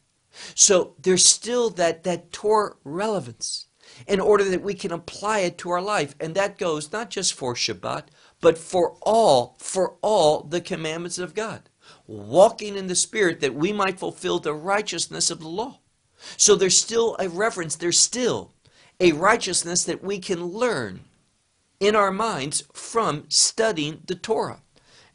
So 0.56 0.96
there's 1.00 1.24
still 1.24 1.70
that, 1.70 2.02
that 2.02 2.32
Torah 2.32 2.74
relevance 2.82 3.66
in 4.08 4.18
order 4.18 4.42
that 4.42 4.62
we 4.62 4.74
can 4.74 4.90
apply 4.90 5.38
it 5.40 5.56
to 5.58 5.70
our 5.70 5.80
life. 5.80 6.16
And 6.18 6.34
that 6.34 6.58
goes 6.58 6.90
not 6.90 7.10
just 7.10 7.32
for 7.32 7.54
Shabbat, 7.54 8.06
but 8.40 8.58
for 8.58 8.96
all, 9.02 9.56
for 9.60 9.94
all 10.02 10.42
the 10.42 10.60
commandments 10.60 11.18
of 11.18 11.36
God. 11.36 11.70
Walking 12.08 12.76
in 12.76 12.88
the 12.88 12.96
Spirit 12.96 13.38
that 13.38 13.54
we 13.54 13.72
might 13.72 14.00
fulfill 14.00 14.40
the 14.40 14.52
righteousness 14.52 15.30
of 15.30 15.38
the 15.38 15.48
law. 15.48 15.78
So 16.36 16.54
there's 16.54 16.78
still 16.78 17.16
a 17.18 17.28
reference, 17.28 17.76
there's 17.76 17.98
still 17.98 18.52
a 19.00 19.12
righteousness 19.12 19.84
that 19.84 20.02
we 20.02 20.18
can 20.18 20.44
learn 20.44 21.00
in 21.80 21.94
our 21.94 22.10
minds 22.10 22.64
from 22.72 23.24
studying 23.28 24.02
the 24.06 24.14
Torah. 24.14 24.62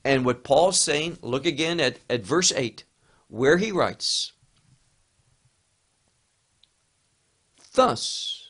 And 0.05 0.25
what 0.25 0.43
Paul's 0.43 0.79
saying, 0.79 1.17
look 1.21 1.45
again 1.45 1.79
at, 1.79 1.99
at 2.09 2.23
verse 2.23 2.51
8, 2.51 2.83
where 3.27 3.57
he 3.57 3.71
writes, 3.71 4.33
Thus 7.73 8.49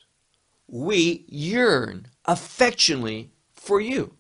we 0.68 1.26
yearn 1.28 2.08
affectionately 2.26 3.32
for 3.54 3.80
you. 3.80 4.16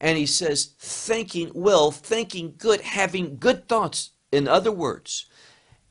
And 0.00 0.18
he 0.18 0.26
says, 0.26 0.74
thinking 0.78 1.52
well, 1.54 1.92
thinking 1.92 2.54
good, 2.58 2.80
having 2.80 3.36
good 3.38 3.68
thoughts. 3.68 4.10
In 4.32 4.48
other 4.48 4.72
words, 4.72 5.26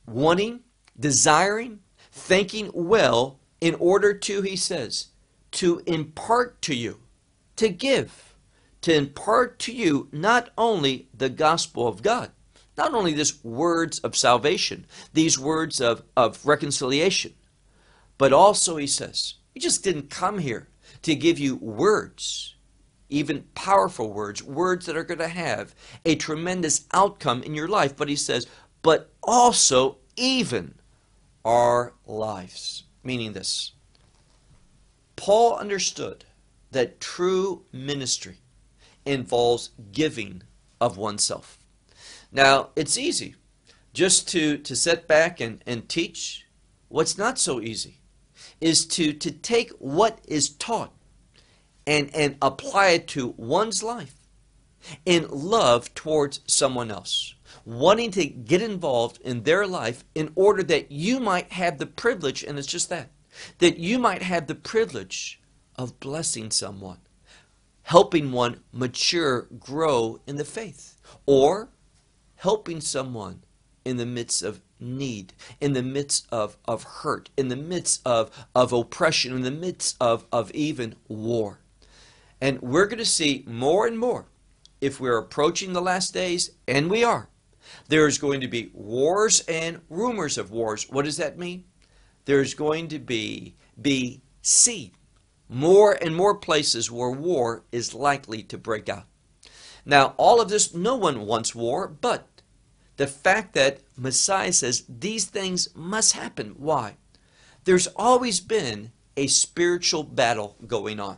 wanting 0.05 0.61
desiring, 1.01 1.79
thinking 2.11 2.71
well, 2.73 3.39
in 3.59 3.75
order 3.75 4.13
to, 4.13 4.41
he 4.41 4.55
says, 4.55 5.07
to 5.51 5.81
impart 5.85 6.61
to 6.63 6.75
you, 6.75 6.99
to 7.57 7.69
give, 7.69 8.35
to 8.81 8.93
impart 8.93 9.59
to 9.59 9.73
you 9.73 10.07
not 10.11 10.49
only 10.57 11.07
the 11.15 11.29
gospel 11.29 11.87
of 11.87 12.01
God, 12.01 12.31
not 12.77 12.93
only 12.93 13.13
these 13.13 13.43
words 13.43 13.99
of 13.99 14.15
salvation, 14.15 14.85
these 15.13 15.37
words 15.37 15.81
of, 15.81 16.03
of 16.15 16.45
reconciliation, 16.45 17.33
but 18.17 18.33
also, 18.33 18.77
he 18.77 18.87
says, 18.87 19.35
he 19.53 19.59
just 19.59 19.83
didn't 19.83 20.09
come 20.09 20.39
here 20.39 20.69
to 21.01 21.15
give 21.15 21.39
you 21.39 21.55
words, 21.55 22.55
even 23.09 23.43
powerful 23.55 24.13
words, 24.13 24.43
words 24.43 24.85
that 24.85 24.95
are 24.95 25.03
going 25.03 25.17
to 25.19 25.27
have 25.27 25.75
a 26.05 26.15
tremendous 26.15 26.85
outcome 26.93 27.43
in 27.43 27.55
your 27.55 27.67
life. 27.67 27.97
But 27.97 28.09
he 28.09 28.15
says, 28.15 28.47
but 28.81 29.11
also 29.23 29.97
even 30.15 30.75
our 31.45 31.93
lives. 32.06 32.84
Meaning 33.04 33.34
this 33.34 33.71
Paul 35.15 35.56
understood 35.56 36.25
that 36.71 36.99
true 36.99 37.63
ministry 37.71 38.38
involves 39.06 39.71
giving 39.91 40.43
of 40.80 40.97
oneself. 40.97 41.58
Now, 42.32 42.69
it's 42.75 42.97
easy 42.97 43.36
just 43.93 44.27
to, 44.30 44.58
to 44.58 44.75
sit 44.75 45.08
back 45.08 45.41
and, 45.41 45.63
and 45.67 45.88
teach. 45.89 46.45
What's 46.88 47.17
not 47.17 47.38
so 47.38 47.60
easy 47.62 47.99
is 48.60 48.86
to, 48.86 49.13
to 49.13 49.32
take 49.32 49.71
what 49.80 50.19
is 50.27 50.49
taught 50.49 50.93
and, 51.86 52.13
and 52.15 52.38
apply 52.41 52.89
it 52.89 53.08
to 53.10 53.34
one's 53.38 53.84
life 53.84 54.15
in 55.06 55.27
love 55.30 55.93
towards 55.93 56.39
someone 56.47 56.89
else 56.91 57.36
wanting 57.65 58.12
to 58.12 58.26
get 58.26 58.62
involved 58.62 59.19
in 59.21 59.43
their 59.43 59.67
life 59.67 60.04
in 60.15 60.32
order 60.36 60.63
that 60.63 60.91
you 60.91 61.19
might 61.19 61.52
have 61.52 61.78
the 61.78 61.86
privilege, 61.86 62.43
and 62.43 62.58
it's 62.58 62.67
just 62.67 62.89
that, 62.89 63.12
that 63.60 63.78
you 63.78 64.00
might 64.00 64.21
have 64.21 64.47
the 64.47 64.56
privilege 64.56 65.41
of 65.76 66.00
blessing 66.00 66.52
someone, 66.52 67.00
helping 67.84 68.32
one 68.32 68.60
mature, 68.71 69.47
grow 69.60 70.19
in 70.28 70.36
the 70.36 70.45
faith, 70.45 71.00
or 71.26 71.69
helping 72.36 72.82
someone 72.82 73.43
in 73.86 73.97
the 73.97 74.06
midst 74.06 74.43
of 74.43 74.62
need, 74.80 75.34
in 75.60 75.74
the 75.74 75.84
midst 75.84 76.28
of, 76.32 76.58
of 76.65 76.84
hurt, 76.84 77.30
in 77.38 77.47
the 77.47 77.56
midst 77.56 78.02
of, 78.06 78.30
of 78.56 78.74
oppression, 78.74 79.36
in 79.36 79.41
the 79.41 79.52
midst 79.52 79.95
of, 80.00 80.26
of 80.32 80.52
even 80.52 80.95
war. 81.08 81.60
And 82.39 82.62
we're 82.62 82.88
going 82.88 82.97
to 82.97 83.06
see 83.06 83.43
more 83.47 83.86
and 83.86 83.97
more 83.97 84.26
if 84.80 85.00
we're 85.00 85.17
approaching 85.17 85.74
the 85.74 85.82
last 85.82 86.13
days, 86.13 86.52
and 86.67 86.89
we 86.89 87.04
are, 87.04 87.30
there's 87.88 88.17
going 88.17 88.41
to 88.41 88.47
be 88.47 88.71
wars 88.73 89.41
and 89.47 89.81
rumors 89.89 90.38
of 90.38 90.51
wars. 90.51 90.89
What 90.89 91.05
does 91.05 91.17
that 91.17 91.38
mean? 91.38 91.65
There's 92.25 92.53
going 92.53 92.88
to 92.89 92.99
be 92.99 93.55
see 94.41 94.93
more 95.49 95.93
and 96.01 96.15
more 96.15 96.36
places 96.36 96.89
where 96.89 97.12
war 97.12 97.63
is 97.71 97.93
likely 97.93 98.41
to 98.43 98.57
break 98.57 98.88
out. 98.88 99.05
Now, 99.86 100.13
all 100.17 100.39
of 100.39 100.49
this, 100.49 100.73
no 100.73 100.95
one 100.95 101.25
wants 101.25 101.55
war, 101.55 101.88
but 101.88 102.27
the 102.97 103.07
fact 103.07 103.53
that 103.53 103.79
Messiah 103.97 104.53
says 104.53 104.84
these 104.88 105.25
things 105.25 105.69
must 105.75 106.13
happen. 106.13 106.55
Why? 106.57 106.97
There's 107.63 107.88
always 107.88 108.39
been 108.39 108.91
a 109.17 109.27
spiritual 109.27 110.03
battle 110.03 110.55
going 110.67 110.99
on. 110.99 111.17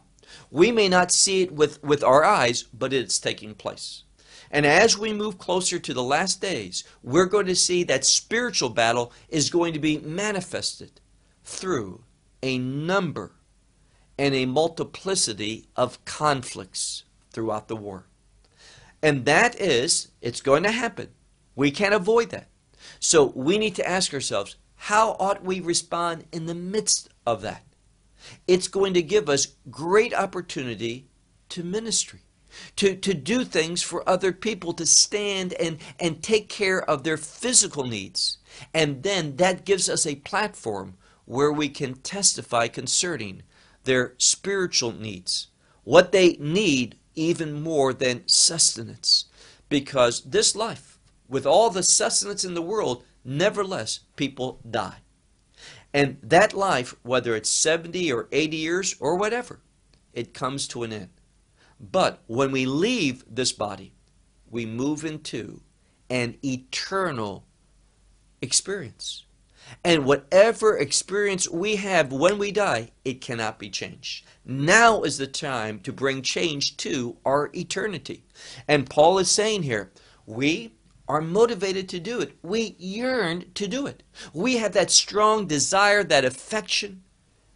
We 0.50 0.72
may 0.72 0.90
not 0.90 1.12
see 1.12 1.44
it 1.44 1.52
with, 1.52 1.84
with 1.84 2.04
our 2.04 2.24
eyes, 2.24 2.64
but 2.64 2.94
it's 2.94 3.20
taking 3.20 3.54
place. 3.54 4.04
And 4.54 4.68
as 4.68 4.98
we 4.98 5.12
move 5.14 5.40
closer 5.40 5.80
to 5.80 5.94
the 5.96 6.04
last 6.04 6.40
days, 6.40 6.84
we're 7.02 7.26
going 7.26 7.48
to 7.48 7.56
see 7.56 7.84
that 7.86 8.06
spiritual 8.06 8.70
battle 8.70 9.12
is 9.28 9.50
going 9.50 9.74
to 9.74 9.80
be 9.80 9.98
manifested 9.98 11.02
through 11.44 12.04
a 12.44 12.60
number 12.60 13.32
and 14.16 14.36
a 14.36 14.46
multiplicity 14.46 15.66
of 15.76 16.06
conflicts 16.06 17.04
throughout 17.32 17.68
the 17.68 17.76
war. 17.76 18.06
And 19.02 19.26
that 19.26 19.60
is, 19.60 20.10
it's 20.22 20.42
going 20.42 20.62
to 20.64 20.72
happen. 20.72 21.10
We 21.56 21.72
can't 21.72 21.96
avoid 21.96 22.30
that. 22.30 22.50
So 23.00 23.34
we 23.36 23.58
need 23.58 23.76
to 23.78 23.90
ask 23.90 24.14
ourselves, 24.14 24.56
how 24.76 25.16
ought 25.20 25.44
we 25.44 25.62
respond 25.62 26.26
in 26.32 26.46
the 26.46 26.54
midst 26.54 27.10
of 27.26 27.42
that? 27.42 27.64
It's 28.48 28.68
going 28.68 28.94
to 28.94 29.02
give 29.02 29.30
us 29.30 29.56
great 29.72 30.14
opportunity 30.14 31.08
to 31.50 31.64
ministry, 31.64 32.20
to, 32.78 32.96
to 32.96 33.14
do 33.14 33.44
things 33.44 33.82
for 33.82 34.08
other 34.08 34.32
people, 34.32 34.74
to 34.74 34.86
stand 34.86 35.54
and, 35.54 35.78
and 36.00 36.24
take 36.24 36.50
care 36.50 36.82
of 36.90 37.04
their 37.04 37.18
physical 37.18 37.86
needs. 37.86 38.38
And 38.74 39.04
then 39.04 39.38
that 39.38 39.66
gives 39.66 39.90
us 39.90 40.06
a 40.06 40.16
platform 40.16 40.96
where 41.26 41.52
we 41.52 41.70
can 41.70 41.96
testify 41.96 42.68
concerning 42.68 43.44
their 43.84 44.14
spiritual 44.18 44.92
needs, 44.92 45.48
what 45.84 46.12
they 46.12 46.34
need 46.40 46.98
even 47.16 47.62
more 47.62 47.94
than 47.94 48.28
sustenance. 48.28 49.26
Because 49.70 50.22
this 50.22 50.56
life, 50.56 51.00
with 51.28 51.46
all 51.46 51.70
the 51.70 51.84
sustenance 51.84 52.44
in 52.44 52.54
the 52.54 52.62
world, 52.62 53.04
nevertheless, 53.24 54.02
people 54.16 54.60
die. 54.70 54.98
And 55.94 56.18
that 56.24 56.54
life, 56.54 56.96
whether 57.04 57.36
it's 57.36 57.50
70 57.50 58.12
or 58.12 58.28
80 58.32 58.58
years 58.58 58.96
or 59.00 59.16
whatever, 59.16 59.60
it 60.14 60.34
comes 60.34 60.68
to 60.70 60.84
an 60.84 60.94
end. 60.94 61.10
But 61.92 62.24
when 62.28 62.52
we 62.52 62.66
leave 62.66 63.26
this 63.30 63.52
body, 63.52 63.94
we 64.50 64.66
move 64.66 65.04
into 65.04 65.62
an 66.10 66.38
eternal 66.44 67.46
experience. 68.42 69.26
And 69.84 70.06
whatever 70.06 70.78
experience 70.78 71.50
we 71.50 71.78
have 71.78 72.12
when 72.12 72.38
we 72.38 72.52
die, 72.52 72.92
it 73.04 73.20
cannot 73.22 73.60
be 73.60 73.70
changed. 73.70 74.26
Now 74.46 75.04
is 75.04 75.18
the 75.18 75.28
time 75.28 75.80
to 75.82 75.92
bring 75.92 76.22
change 76.22 76.78
to 76.78 77.18
our 77.26 77.50
eternity. 77.54 78.24
And 78.68 78.90
Paul 78.90 79.18
is 79.20 79.30
saying 79.30 79.64
here, 79.64 79.92
we 80.26 80.74
are 81.08 81.22
motivated 81.22 81.90
to 81.90 82.00
do 82.00 82.22
it. 82.22 82.38
We 82.42 82.76
yearn 82.78 83.46
to 83.56 83.68
do 83.68 83.88
it. 83.88 84.04
We 84.34 84.58
have 84.58 84.72
that 84.74 84.92
strong 84.92 85.48
desire, 85.48 86.04
that 86.06 86.24
affection, 86.24 87.04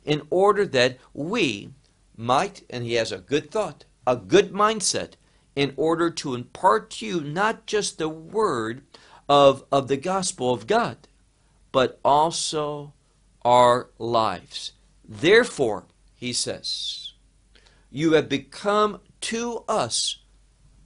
in 0.04 0.22
order 0.30 0.66
that 0.66 0.98
we 1.14 1.70
might, 2.16 2.64
and 2.70 2.84
he 2.84 2.94
has 2.94 3.12
a 3.12 3.20
good 3.20 3.52
thought, 3.52 3.86
a 4.08 4.16
good 4.16 4.54
mindset, 4.54 5.12
in 5.56 5.74
order 5.76 6.10
to 6.10 6.36
impart 6.36 6.92
to 6.92 7.06
you 7.06 7.20
not 7.20 7.66
just 7.66 7.98
the 7.98 8.08
word 8.08 8.84
of, 9.28 9.64
of 9.72 9.88
the 9.88 9.98
gospel 9.98 10.54
of 10.54 10.68
God, 10.68 10.98
but 11.72 12.00
also 12.06 12.94
our 13.44 13.90
lives. 13.98 14.74
Therefore, 15.04 15.86
he 16.16 16.32
says, 16.32 17.14
you 17.92 18.14
have 18.14 18.30
become 18.30 19.00
to 19.22 19.64
us 19.68 20.20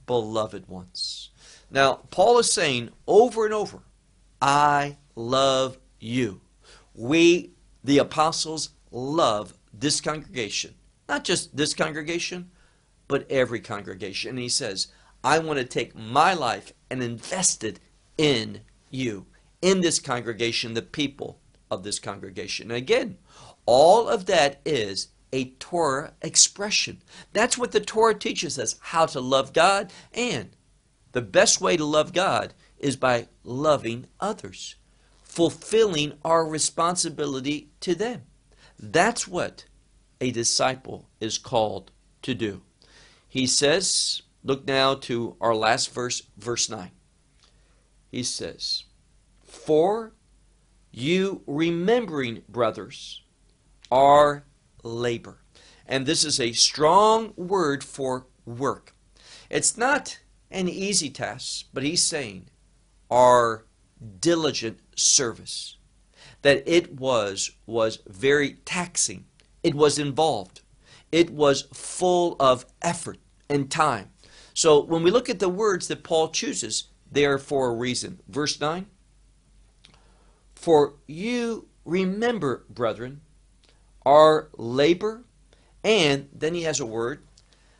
beloved 0.06 0.68
ones. 0.68 1.30
Now, 1.70 2.00
Paul 2.10 2.38
is 2.38 2.50
saying 2.50 2.90
over 3.06 3.44
and 3.44 3.52
over, 3.54 3.80
I 4.40 4.96
love 5.14 5.78
you. 6.00 6.40
We, 6.94 7.50
the 7.84 7.98
apostles, 7.98 8.70
love 8.90 9.54
this 9.72 10.00
congregation. 10.00 10.74
Not 11.08 11.24
just 11.24 11.56
this 11.56 11.74
congregation, 11.74 12.50
but 13.12 13.30
every 13.30 13.60
congregation. 13.60 14.30
And 14.30 14.38
he 14.38 14.48
says, 14.48 14.88
I 15.22 15.38
want 15.38 15.58
to 15.58 15.66
take 15.66 15.94
my 15.94 16.32
life 16.32 16.72
and 16.88 17.02
invest 17.02 17.62
it 17.62 17.78
in 18.16 18.62
you 18.90 19.26
in 19.60 19.82
this 19.82 19.98
congregation, 19.98 20.72
the 20.72 20.80
people 20.80 21.38
of 21.70 21.82
this 21.82 21.98
congregation. 21.98 22.70
And 22.70 22.78
again, 22.78 23.18
all 23.66 24.08
of 24.08 24.24
that 24.26 24.62
is 24.64 25.08
a 25.30 25.50
Torah 25.58 26.14
expression. 26.22 27.02
That's 27.34 27.58
what 27.58 27.72
the 27.72 27.80
Torah 27.80 28.14
teaches 28.14 28.58
us 28.58 28.76
how 28.80 29.04
to 29.04 29.20
love 29.20 29.52
God. 29.52 29.92
And 30.14 30.56
the 31.12 31.20
best 31.20 31.60
way 31.60 31.76
to 31.76 31.84
love 31.84 32.14
God 32.14 32.54
is 32.78 32.96
by 32.96 33.28
loving 33.44 34.06
others, 34.20 34.76
fulfilling 35.22 36.14
our 36.24 36.46
responsibility 36.46 37.68
to 37.80 37.94
them. 37.94 38.22
That's 38.78 39.28
what 39.28 39.66
a 40.18 40.30
disciple 40.30 41.10
is 41.20 41.36
called 41.36 41.90
to 42.22 42.34
do. 42.34 42.62
He 43.32 43.46
says, 43.46 44.20
look 44.44 44.66
now 44.66 44.94
to 44.94 45.36
our 45.40 45.54
last 45.54 45.90
verse, 45.94 46.20
verse 46.36 46.68
9. 46.68 46.90
He 48.10 48.22
says, 48.24 48.84
for 49.42 50.12
you 50.90 51.40
remembering, 51.46 52.42
brothers, 52.46 53.22
our 53.90 54.44
labor. 54.82 55.38
And 55.86 56.04
this 56.04 56.24
is 56.26 56.38
a 56.38 56.52
strong 56.52 57.32
word 57.34 57.82
for 57.82 58.26
work. 58.44 58.94
It's 59.48 59.78
not 59.78 60.18
an 60.50 60.68
easy 60.68 61.08
task, 61.08 61.68
but 61.72 61.84
he's 61.84 62.02
saying 62.02 62.50
our 63.10 63.64
diligent 64.20 64.78
service. 64.94 65.78
That 66.42 66.62
it 66.66 67.00
was 67.00 67.52
was 67.64 68.00
very 68.06 68.58
taxing. 68.66 69.24
It 69.62 69.74
was 69.74 69.98
involved. 69.98 70.60
It 71.12 71.30
was 71.30 71.68
full 71.72 72.36
of 72.40 72.66
effort 72.80 73.18
and 73.48 73.70
time. 73.70 74.10
So 74.54 74.82
when 74.82 75.02
we 75.02 75.10
look 75.10 75.28
at 75.28 75.38
the 75.38 75.48
words 75.48 75.88
that 75.88 76.02
Paul 76.02 76.30
chooses, 76.30 76.88
they 77.10 77.24
are 77.26 77.38
for 77.38 77.68
a 77.68 77.74
reason. 77.74 78.20
Verse 78.28 78.60
9 78.60 78.86
for 80.62 80.94
you 81.08 81.66
remember, 81.84 82.64
brethren, 82.70 83.22
our 84.06 84.48
labor, 84.56 85.24
and 85.82 86.28
then 86.32 86.54
he 86.54 86.62
has 86.62 86.78
a 86.78 86.86
word 86.86 87.24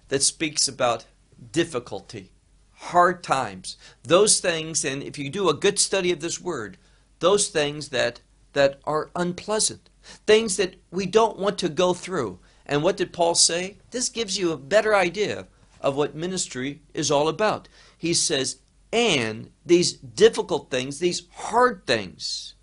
that 0.08 0.24
speaks 0.24 0.66
about 0.66 1.06
difficulty, 1.52 2.32
hard 2.72 3.22
times, 3.22 3.76
those 4.02 4.40
things, 4.40 4.84
and 4.84 5.00
if 5.00 5.16
you 5.16 5.30
do 5.30 5.48
a 5.48 5.54
good 5.54 5.78
study 5.78 6.10
of 6.10 6.18
this 6.18 6.40
word, 6.40 6.76
those 7.20 7.46
things 7.46 7.90
that, 7.90 8.20
that 8.52 8.80
are 8.82 9.12
unpleasant, 9.14 9.88
things 10.26 10.56
that 10.56 10.74
we 10.90 11.06
don't 11.06 11.38
want 11.38 11.58
to 11.58 11.68
go 11.68 11.94
through. 11.94 12.40
And 12.72 12.82
what 12.82 12.96
did 12.96 13.12
Paul 13.12 13.34
say? 13.34 13.76
This 13.90 14.08
gives 14.08 14.38
you 14.38 14.50
a 14.50 14.56
better 14.56 14.94
idea 14.94 15.46
of 15.82 15.94
what 15.94 16.14
ministry 16.14 16.80
is 16.94 17.10
all 17.10 17.28
about. 17.28 17.68
He 17.98 18.14
says, 18.14 18.60
and 18.90 19.50
these 19.66 19.92
difficult 19.92 20.70
things, 20.70 20.98
these 20.98 21.28
hard 21.34 21.86
things, 21.86 22.54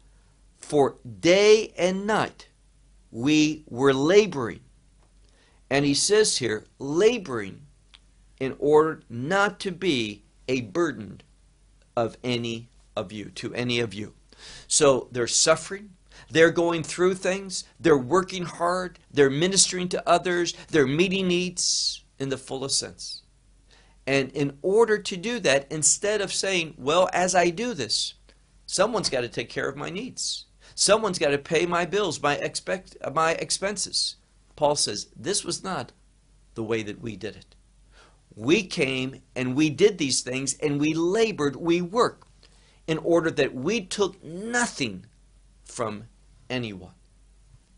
for 0.57 0.95
day 1.19 1.75
and 1.77 2.07
night 2.07 2.47
we 3.11 3.63
were 3.67 3.93
laboring. 3.93 4.61
And 5.69 5.85
he 5.85 5.93
says 5.93 6.39
here, 6.39 6.65
laboring 6.79 7.67
in 8.39 8.55
order 8.57 9.03
not 9.11 9.59
to 9.59 9.71
be 9.71 10.23
a 10.47 10.61
burden 10.61 11.21
of 11.95 12.17
any 12.23 12.69
of 12.95 13.11
you, 13.11 13.25
to 13.25 13.53
any 13.53 13.79
of 13.79 13.93
you. 13.93 14.15
So 14.67 15.07
they're 15.11 15.27
suffering, 15.27 15.91
they're 16.29 16.51
going 16.51 16.83
through 16.83 17.15
things, 17.15 17.63
they're 17.79 17.97
working 17.97 18.43
hard, 18.43 18.99
they're 19.11 19.29
ministering 19.29 19.89
to 19.89 20.09
others, 20.09 20.53
they're 20.69 20.87
meeting 20.87 21.27
needs 21.27 22.03
in 22.19 22.29
the 22.29 22.37
fullest 22.37 22.77
sense. 22.77 23.23
And 24.05 24.31
in 24.31 24.57
order 24.61 24.97
to 24.97 25.17
do 25.17 25.39
that, 25.41 25.71
instead 25.71 26.21
of 26.21 26.33
saying, 26.33 26.73
well, 26.77 27.09
as 27.13 27.35
I 27.35 27.51
do 27.51 27.73
this, 27.73 28.15
someone's 28.65 29.09
got 29.09 29.21
to 29.21 29.29
take 29.29 29.49
care 29.49 29.69
of 29.69 29.77
my 29.77 29.89
needs. 29.89 30.45
Someone's 30.73 31.19
got 31.19 31.29
to 31.29 31.37
pay 31.37 31.65
my 31.65 31.85
bills, 31.85 32.21
my 32.21 32.35
expect 32.35 32.95
my 33.13 33.33
expenses. 33.33 34.15
Paul 34.55 34.75
says 34.75 35.07
this 35.15 35.43
was 35.43 35.63
not 35.63 35.91
the 36.55 36.63
way 36.63 36.83
that 36.83 37.01
we 37.01 37.15
did 37.15 37.35
it. 37.35 37.55
We 38.35 38.63
came 38.63 39.21
and 39.35 39.55
we 39.55 39.69
did 39.69 39.97
these 39.97 40.21
things 40.21 40.55
and 40.55 40.79
we 40.79 40.93
labored, 40.93 41.55
we 41.55 41.81
worked 41.81 42.27
in 42.87 42.97
order 42.97 43.29
that 43.29 43.53
we 43.53 43.81
took 43.81 44.23
nothing 44.23 45.05
from 45.79 46.03
anyone. 46.49 46.91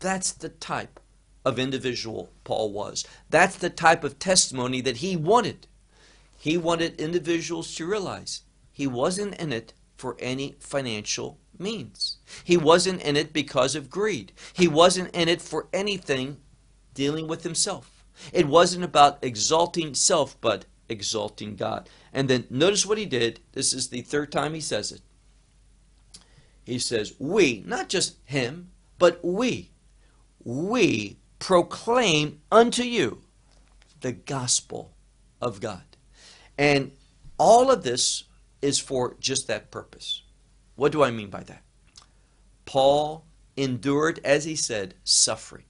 That's 0.00 0.32
the 0.32 0.48
type 0.48 0.98
of 1.44 1.56
individual 1.56 2.30
Paul 2.42 2.72
was. 2.72 3.06
That's 3.30 3.54
the 3.54 3.70
type 3.70 4.02
of 4.02 4.18
testimony 4.18 4.80
that 4.80 4.96
he 4.96 5.14
wanted. 5.14 5.68
He 6.36 6.56
wanted 6.56 7.00
individuals 7.00 7.72
to 7.76 7.86
realize 7.86 8.42
he 8.72 8.88
wasn't 8.88 9.36
in 9.36 9.52
it 9.52 9.72
for 9.96 10.16
any 10.18 10.56
financial 10.58 11.38
means. 11.56 12.16
He 12.42 12.56
wasn't 12.56 13.02
in 13.02 13.14
it 13.14 13.32
because 13.32 13.76
of 13.76 13.88
greed. 13.88 14.32
He 14.52 14.66
wasn't 14.66 15.14
in 15.14 15.28
it 15.28 15.40
for 15.40 15.68
anything 15.72 16.38
dealing 16.94 17.28
with 17.28 17.44
himself. 17.44 18.04
It 18.32 18.48
wasn't 18.48 18.82
about 18.82 19.22
exalting 19.22 19.94
self, 19.94 20.36
but 20.40 20.64
exalting 20.88 21.54
God. 21.54 21.88
And 22.12 22.28
then 22.28 22.48
notice 22.50 22.84
what 22.84 22.98
he 22.98 23.06
did. 23.06 23.38
This 23.52 23.72
is 23.72 23.90
the 23.90 24.02
third 24.02 24.32
time 24.32 24.54
he 24.54 24.60
says 24.60 24.90
it. 24.90 25.02
He 26.64 26.78
says, 26.78 27.14
We, 27.18 27.62
not 27.66 27.88
just 27.88 28.16
him, 28.24 28.70
but 28.98 29.20
we, 29.24 29.70
we 30.44 31.18
proclaim 31.38 32.40
unto 32.50 32.82
you 32.82 33.22
the 34.00 34.12
gospel 34.12 34.92
of 35.40 35.60
God. 35.60 35.82
And 36.58 36.92
All 37.38 37.70
of 37.70 37.82
this 37.82 38.24
is 38.60 38.78
for 38.78 39.16
just 39.18 39.48
that 39.48 39.70
purpose. 39.72 40.22
What 40.76 40.92
do 40.92 41.02
I 41.02 41.10
mean 41.10 41.30
by 41.30 41.42
that? 41.44 41.62
Paul 42.64 43.24
endured, 43.56 44.20
as 44.24 44.44
he 44.44 44.54
said, 44.54 44.94
suffering. 45.04 45.64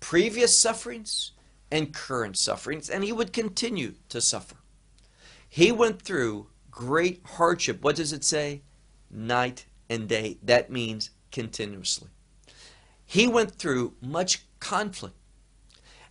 Previous 0.00 0.58
sufferings 0.58 1.32
and 1.70 1.94
current 1.94 2.36
sufferings, 2.36 2.90
and 2.90 3.04
he 3.04 3.12
would 3.12 3.32
continue 3.32 3.94
to 4.08 4.20
suffer. 4.20 4.56
He 5.48 5.70
went 5.70 6.02
through 6.02 6.48
great 6.70 7.22
hardship. 7.24 7.82
What 7.82 7.96
does 7.96 8.12
it 8.12 8.24
say? 8.24 8.62
Night 9.10 9.66
and 9.92 10.08
day. 10.08 10.38
That 10.42 10.70
means 10.70 11.10
continuously. 11.30 12.08
He 13.04 13.28
went 13.28 13.52
through 13.52 13.94
much 14.00 14.42
conflict. 14.58 15.16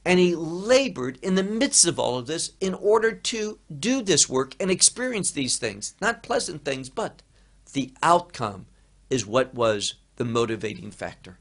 And 0.04 0.20
he 0.20 0.36
labored 0.36 1.20
in 1.22 1.36
the 1.36 1.44
midst 1.44 1.86
of 1.86 2.00
all 2.00 2.17
of 2.17 2.26
this 2.26 2.54
in 2.60 2.74
order 2.74 3.12
to 3.12 3.60
do 3.80 4.02
this 4.02 4.28
work 4.28 4.56
and 4.60 4.72
experience 4.72 5.32
these 5.32 5.58
things. 5.58 5.94
Not 6.02 6.24
pleasant 6.24 6.65
things, 6.65 6.89
but 6.89 7.22
the 7.74 7.94
outcome 8.02 8.65
is 9.10 9.26
what 9.28 9.54
was 9.54 9.96
the 10.15 10.26
motivating 10.26 10.89
factor. 10.89 11.38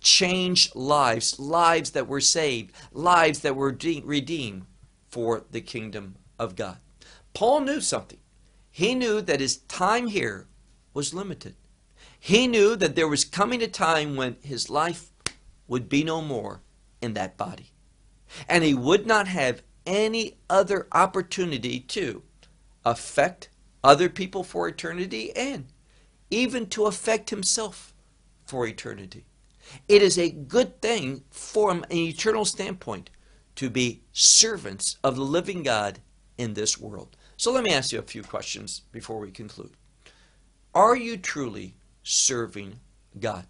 Changed 0.00 0.76
lives, 0.76 1.40
lives 1.40 1.90
that 1.90 2.06
were 2.06 2.20
saved, 2.20 2.72
lives 2.92 3.40
that 3.40 3.56
were 3.56 3.72
de- 3.72 4.02
redeemed 4.04 4.66
for 5.08 5.44
the 5.50 5.60
kingdom 5.60 6.16
of 6.38 6.54
God. 6.54 6.78
Paul 7.34 7.60
knew 7.60 7.80
something. 7.80 8.20
He 8.70 8.94
knew 8.94 9.20
that 9.22 9.40
his 9.40 9.56
time 9.56 10.06
here 10.06 10.46
was 10.94 11.14
limited. 11.14 11.56
He 12.18 12.46
knew 12.46 12.76
that 12.76 12.96
there 12.96 13.08
was 13.08 13.24
coming 13.24 13.62
a 13.62 13.68
time 13.68 14.16
when 14.16 14.36
his 14.42 14.68
life 14.68 15.10
would 15.66 15.88
be 15.88 16.02
no 16.02 16.20
more 16.20 16.62
in 17.00 17.14
that 17.14 17.36
body. 17.36 17.70
And 18.48 18.64
he 18.64 18.74
would 18.74 19.06
not 19.06 19.28
have 19.28 19.62
any 19.86 20.36
other 20.50 20.86
opportunity 20.92 21.80
to 21.80 22.22
affect 22.84 23.48
other 23.82 24.08
people 24.08 24.42
for 24.42 24.68
eternity 24.68 25.34
and 25.36 25.66
even 26.30 26.66
to 26.66 26.86
affect 26.86 27.30
himself 27.30 27.94
for 28.44 28.66
eternity. 28.66 29.24
It 29.86 30.02
is 30.02 30.18
a 30.18 30.30
good 30.30 30.80
thing 30.80 31.24
from 31.30 31.84
an 31.84 31.96
eternal 31.96 32.44
standpoint 32.44 33.10
to 33.56 33.70
be 33.70 34.02
servants 34.12 34.96
of 35.02 35.16
the 35.16 35.22
living 35.22 35.62
God 35.62 36.00
in 36.36 36.54
this 36.54 36.78
world. 36.78 37.16
So 37.36 37.52
let 37.52 37.64
me 37.64 37.72
ask 37.72 37.92
you 37.92 37.98
a 37.98 38.02
few 38.02 38.22
questions 38.22 38.82
before 38.92 39.18
we 39.18 39.30
conclude. 39.30 39.72
Are 40.74 40.96
you 40.96 41.16
truly 41.16 41.74
serving 42.08 42.80
God? 43.18 43.46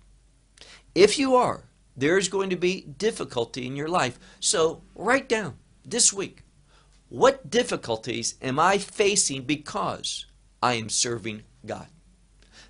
If 0.94 1.18
you 1.18 1.36
are, 1.36 1.64
there's 1.96 2.28
going 2.28 2.50
to 2.50 2.56
be 2.56 2.82
difficulty 2.82 3.66
in 3.66 3.76
your 3.76 3.88
life. 3.88 4.18
So 4.40 4.82
write 4.94 5.28
down 5.28 5.56
this 5.84 6.12
week 6.12 6.42
what 7.08 7.48
difficulties 7.48 8.34
am 8.42 8.58
I 8.58 8.78
facing 8.78 9.42
because 9.42 10.26
I 10.62 10.74
am 10.74 10.88
serving 10.88 11.44
God? 11.64 11.86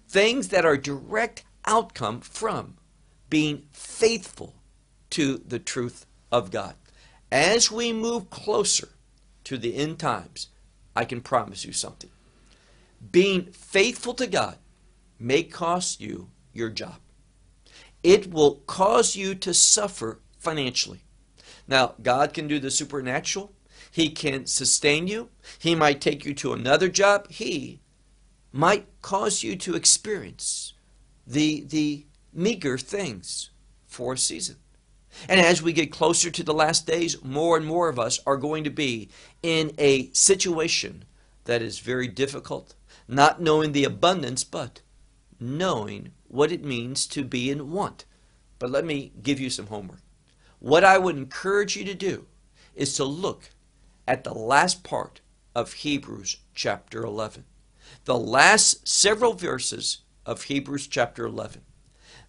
Things 0.07 0.49
that 0.49 0.65
are 0.65 0.77
direct 0.77 1.45
outcome 1.67 2.21
from 2.21 2.77
being 3.29 3.65
faithful 3.73 4.55
to 5.11 5.39
the 5.39 5.59
truth 5.59 6.07
of 6.31 6.51
God. 6.51 6.75
As 7.33 7.71
we 7.71 7.93
move 7.93 8.31
closer 8.31 8.91
to 9.45 9.59
the 9.59 9.75
end 9.75 9.99
times, 9.99 10.49
I 10.95 11.05
can 11.05 11.21
promise 11.21 11.65
you 11.65 11.73
something. 11.73 12.11
Being 13.11 13.47
faithful 13.53 14.15
to 14.15 14.27
God 14.27 14.57
may 15.19 15.43
cost 15.43 16.01
you 16.01 16.31
your 16.53 16.71
job 16.71 16.99
it 18.03 18.33
will 18.33 18.57
cause 18.67 19.17
you 19.17 19.35
to 19.35 19.53
suffer 19.53 20.21
financially. 20.39 21.01
Now, 21.67 21.95
God 22.03 22.33
can 22.33 22.49
do 22.49 22.59
the 22.59 22.71
supernatural. 22.71 23.53
He 23.91 24.11
can 24.11 24.47
sustain 24.47 25.07
you. 25.07 25.31
He 25.59 25.75
might 25.75 26.01
take 26.01 26.25
you 26.25 26.35
to 26.35 26.53
another 26.53 26.89
job. 26.89 27.31
He 27.31 27.81
might 28.53 28.87
cause 29.03 29.43
you 29.43 29.57
to 29.57 29.75
experience 29.75 30.73
the, 31.27 31.65
the 31.69 32.07
meager 32.33 32.79
things 32.79 33.51
for 33.87 34.15
a 34.15 34.19
season. 34.19 34.57
And 35.29 35.41
as 35.41 35.61
we 35.61 35.73
get 35.73 35.91
closer 35.91 36.31
to 36.31 36.45
the 36.45 36.55
last 36.55 36.87
days, 36.87 37.23
more 37.25 37.57
and 37.57 37.67
more 37.67 37.89
of 37.89 37.99
us 37.99 38.21
are 38.27 38.37
going 38.37 38.65
to 38.65 38.71
be 38.71 39.09
in 39.43 39.73
a 39.79 40.11
situation 40.13 41.05
that 41.45 41.61
is 41.61 41.81
very 41.81 42.07
difficult, 42.07 42.75
not 43.09 43.41
knowing 43.41 43.73
the 43.73 43.85
abundance, 43.85 44.45
but 44.45 44.81
knowing 45.41 46.13
what 46.29 46.53
it 46.53 46.65
means 46.65 47.07
to 47.09 47.25
be 47.25 47.51
in 47.51 47.71
want. 47.71 48.05
But 48.59 48.71
let 48.71 48.85
me 48.85 49.13
give 49.23 49.41
you 49.41 49.51
some 49.51 49.67
homework. 49.67 50.01
What 50.59 50.85
I 50.85 50.99
would 50.99 51.17
encourage 51.17 51.77
you 51.77 51.85
to 51.85 51.95
do 51.95 52.27
is 52.75 52.95
to 52.95 53.05
look 53.05 53.51
at 54.07 54.25
the 54.25 54.35
last 54.35 54.83
part 54.83 55.21
of 55.55 55.73
Hebrews 55.75 56.39
chapter 56.55 57.03
11. 57.03 57.45
The 58.05 58.19
last 58.19 58.89
several 58.89 59.35
verses 59.35 59.99
of 60.27 60.45
Hebrews 60.45 60.87
chapter 60.87 61.25
11. 61.25 61.63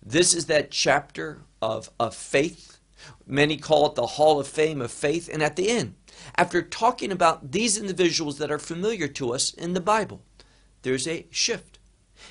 This 0.04 0.34
is 0.34 0.45
that 0.45 0.72
chapter 0.72 1.41
of, 1.62 1.89
of 2.00 2.15
faith. 2.15 2.80
Many 3.26 3.58
call 3.58 3.88
it 3.88 3.95
the 3.95 4.06
Hall 4.06 4.39
of 4.39 4.48
Fame 4.48 4.82
of 4.82 4.91
Faith. 4.91 5.30
And 5.32 5.41
at 5.41 5.56
the 5.56 5.69
end, 5.69 5.95
after 6.36 6.62
talking 6.62 7.12
about 7.12 7.52
these 7.52 7.78
individuals 7.78 8.38
that 8.38 8.52
are 8.52 8.60
familiar 8.60 9.08
to 9.08 9.34
us 9.34 9.54
in 9.54 9.74
the 9.74 9.82
Bible, 9.82 10.22
there's 10.82 11.08
a 11.08 11.28
shift. 11.32 11.79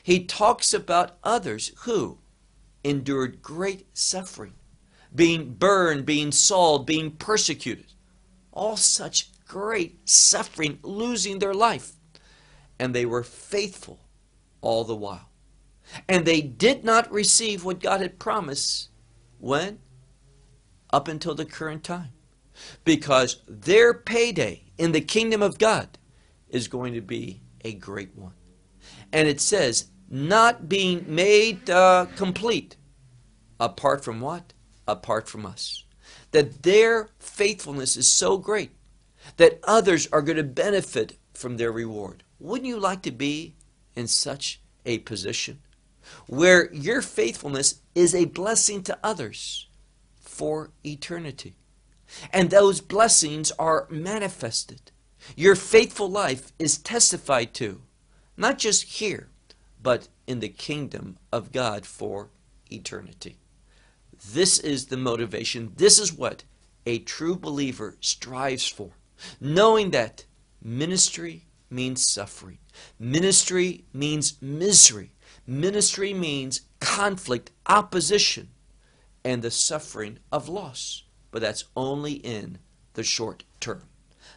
He 0.02 0.24
talks 0.24 0.72
about 0.72 1.18
others 1.22 1.72
who 1.80 2.18
endured 2.84 3.42
great 3.42 3.86
suffering, 3.96 4.54
being 5.14 5.54
burned, 5.54 6.06
being 6.06 6.32
sold, 6.32 6.86
being 6.86 7.12
persecuted. 7.12 7.92
All 8.52 8.76
such 8.76 9.30
great 9.46 10.08
suffering, 10.08 10.78
losing 10.82 11.38
their 11.38 11.54
life. 11.54 11.92
And 12.78 12.94
they 12.94 13.06
were 13.06 13.22
faithful 13.22 13.98
all 14.60 14.84
the 14.84 14.96
while. 14.96 15.30
And 16.08 16.24
they 16.24 16.40
did 16.40 16.84
not 16.84 17.10
receive 17.10 17.64
what 17.64 17.80
God 17.80 18.00
had 18.00 18.18
promised 18.18 18.90
when? 19.38 19.78
Up 20.90 21.08
until 21.08 21.34
the 21.34 21.44
current 21.44 21.84
time. 21.84 22.10
Because 22.84 23.42
their 23.46 23.94
payday 23.94 24.64
in 24.76 24.92
the 24.92 25.00
kingdom 25.00 25.42
of 25.42 25.58
God 25.58 25.98
is 26.48 26.68
going 26.68 26.94
to 26.94 27.00
be 27.00 27.42
a 27.64 27.72
great 27.72 28.16
one. 28.16 28.32
And 29.12 29.28
it 29.28 29.40
says, 29.40 29.88
not 30.10 30.68
being 30.68 31.04
made 31.06 31.68
uh, 31.68 32.06
complete 32.16 32.76
apart 33.60 34.04
from 34.04 34.20
what? 34.20 34.52
Apart 34.86 35.28
from 35.28 35.44
us. 35.44 35.84
That 36.30 36.62
their 36.62 37.08
faithfulness 37.18 37.96
is 37.96 38.08
so 38.08 38.38
great 38.38 38.70
that 39.36 39.60
others 39.64 40.08
are 40.12 40.22
going 40.22 40.36
to 40.36 40.44
benefit 40.44 41.18
from 41.34 41.56
their 41.56 41.72
reward. 41.72 42.24
Wouldn't 42.38 42.68
you 42.68 42.78
like 42.78 43.02
to 43.02 43.12
be 43.12 43.54
in 43.94 44.06
such 44.06 44.60
a 44.86 44.98
position 44.98 45.60
where 46.26 46.72
your 46.72 47.02
faithfulness 47.02 47.82
is 47.94 48.14
a 48.14 48.24
blessing 48.24 48.82
to 48.84 48.98
others 49.02 49.68
for 50.20 50.70
eternity? 50.84 51.56
And 52.32 52.48
those 52.50 52.80
blessings 52.80 53.50
are 53.58 53.86
manifested. 53.90 54.90
Your 55.36 55.54
faithful 55.54 56.10
life 56.10 56.52
is 56.58 56.78
testified 56.78 57.52
to, 57.54 57.82
not 58.38 58.56
just 58.56 58.84
here, 58.84 59.28
but 59.82 60.08
in 60.26 60.40
the 60.40 60.48
kingdom 60.48 61.18
of 61.32 61.52
God 61.52 61.84
for 61.84 62.30
eternity. 62.70 63.36
This 64.32 64.58
is 64.58 64.86
the 64.86 64.96
motivation. 64.96 65.72
This 65.76 65.98
is 65.98 66.12
what 66.12 66.44
a 66.86 67.00
true 67.00 67.36
believer 67.36 67.96
strives 68.00 68.66
for. 68.66 68.90
Knowing 69.40 69.90
that 69.90 70.24
ministry 70.62 71.46
means 71.70 72.06
suffering, 72.06 72.58
ministry 72.98 73.84
means 73.92 74.40
misery, 74.40 75.12
ministry 75.46 76.14
means 76.14 76.62
conflict, 76.80 77.50
opposition, 77.66 78.48
and 79.24 79.42
the 79.42 79.50
suffering 79.50 80.18
of 80.30 80.48
loss. 80.48 81.02
But 81.30 81.42
that's 81.42 81.64
only 81.76 82.12
in 82.14 82.58
the 82.94 83.02
short 83.02 83.44
term. 83.60 83.82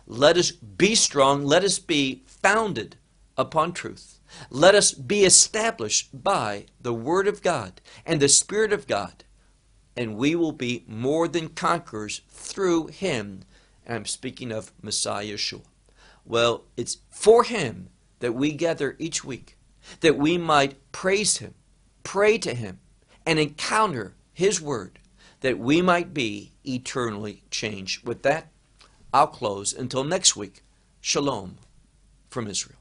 Let 0.08 0.38
us 0.38 0.52
be 0.52 0.96
strong. 0.96 1.46
Let 1.46 1.64
us 1.64 1.80
be 1.80 2.24
founded 2.26 2.98
upon 3.38 3.74
truth. 3.74 4.20
Let 4.50 4.76
us 4.76 4.92
be 4.94 5.24
established 5.24 6.24
by 6.24 6.66
the 6.82 6.94
Word 6.94 7.28
of 7.28 7.42
God 7.42 7.82
and 8.06 8.20
the 8.20 8.30
Spirit 8.30 8.72
of 8.74 8.88
God 8.88 9.24
and 9.96 10.16
we 10.16 10.36
will 10.36 10.52
be 10.52 10.84
more 10.88 11.28
than 11.28 11.50
conquerors 11.50 12.22
through 12.30 12.88
him. 12.88 13.44
And 13.86 13.96
I'm 13.98 14.06
speaking 14.06 14.52
of 14.52 14.72
Messiah 14.82 15.26
Yeshua. 15.26 15.66
Well, 16.26 16.64
it's 16.78 16.98
for 17.10 17.44
him 17.44 17.90
that 18.20 18.34
we 18.34 18.52
gather 18.54 18.96
each 19.00 19.24
week, 19.24 19.58
that 20.02 20.18
we 20.18 20.38
might 20.38 20.92
praise 20.92 21.38
him, 21.38 21.56
pray 22.04 22.38
to 22.38 22.54
him, 22.54 22.80
and 23.26 23.40
encounter 23.40 24.16
his 24.34 24.62
word, 24.62 25.00
that 25.42 25.60
we 25.60 25.82
might 25.82 26.14
be 26.14 26.52
eternally 26.66 27.44
changed. 27.50 28.06
With 28.08 28.22
that, 28.24 28.48
I'll 29.14 29.28
close 29.28 29.74
until 29.74 30.04
next 30.04 30.36
week. 30.36 30.64
Shalom 31.02 31.58
from 32.30 32.48
Israel. 32.48 32.81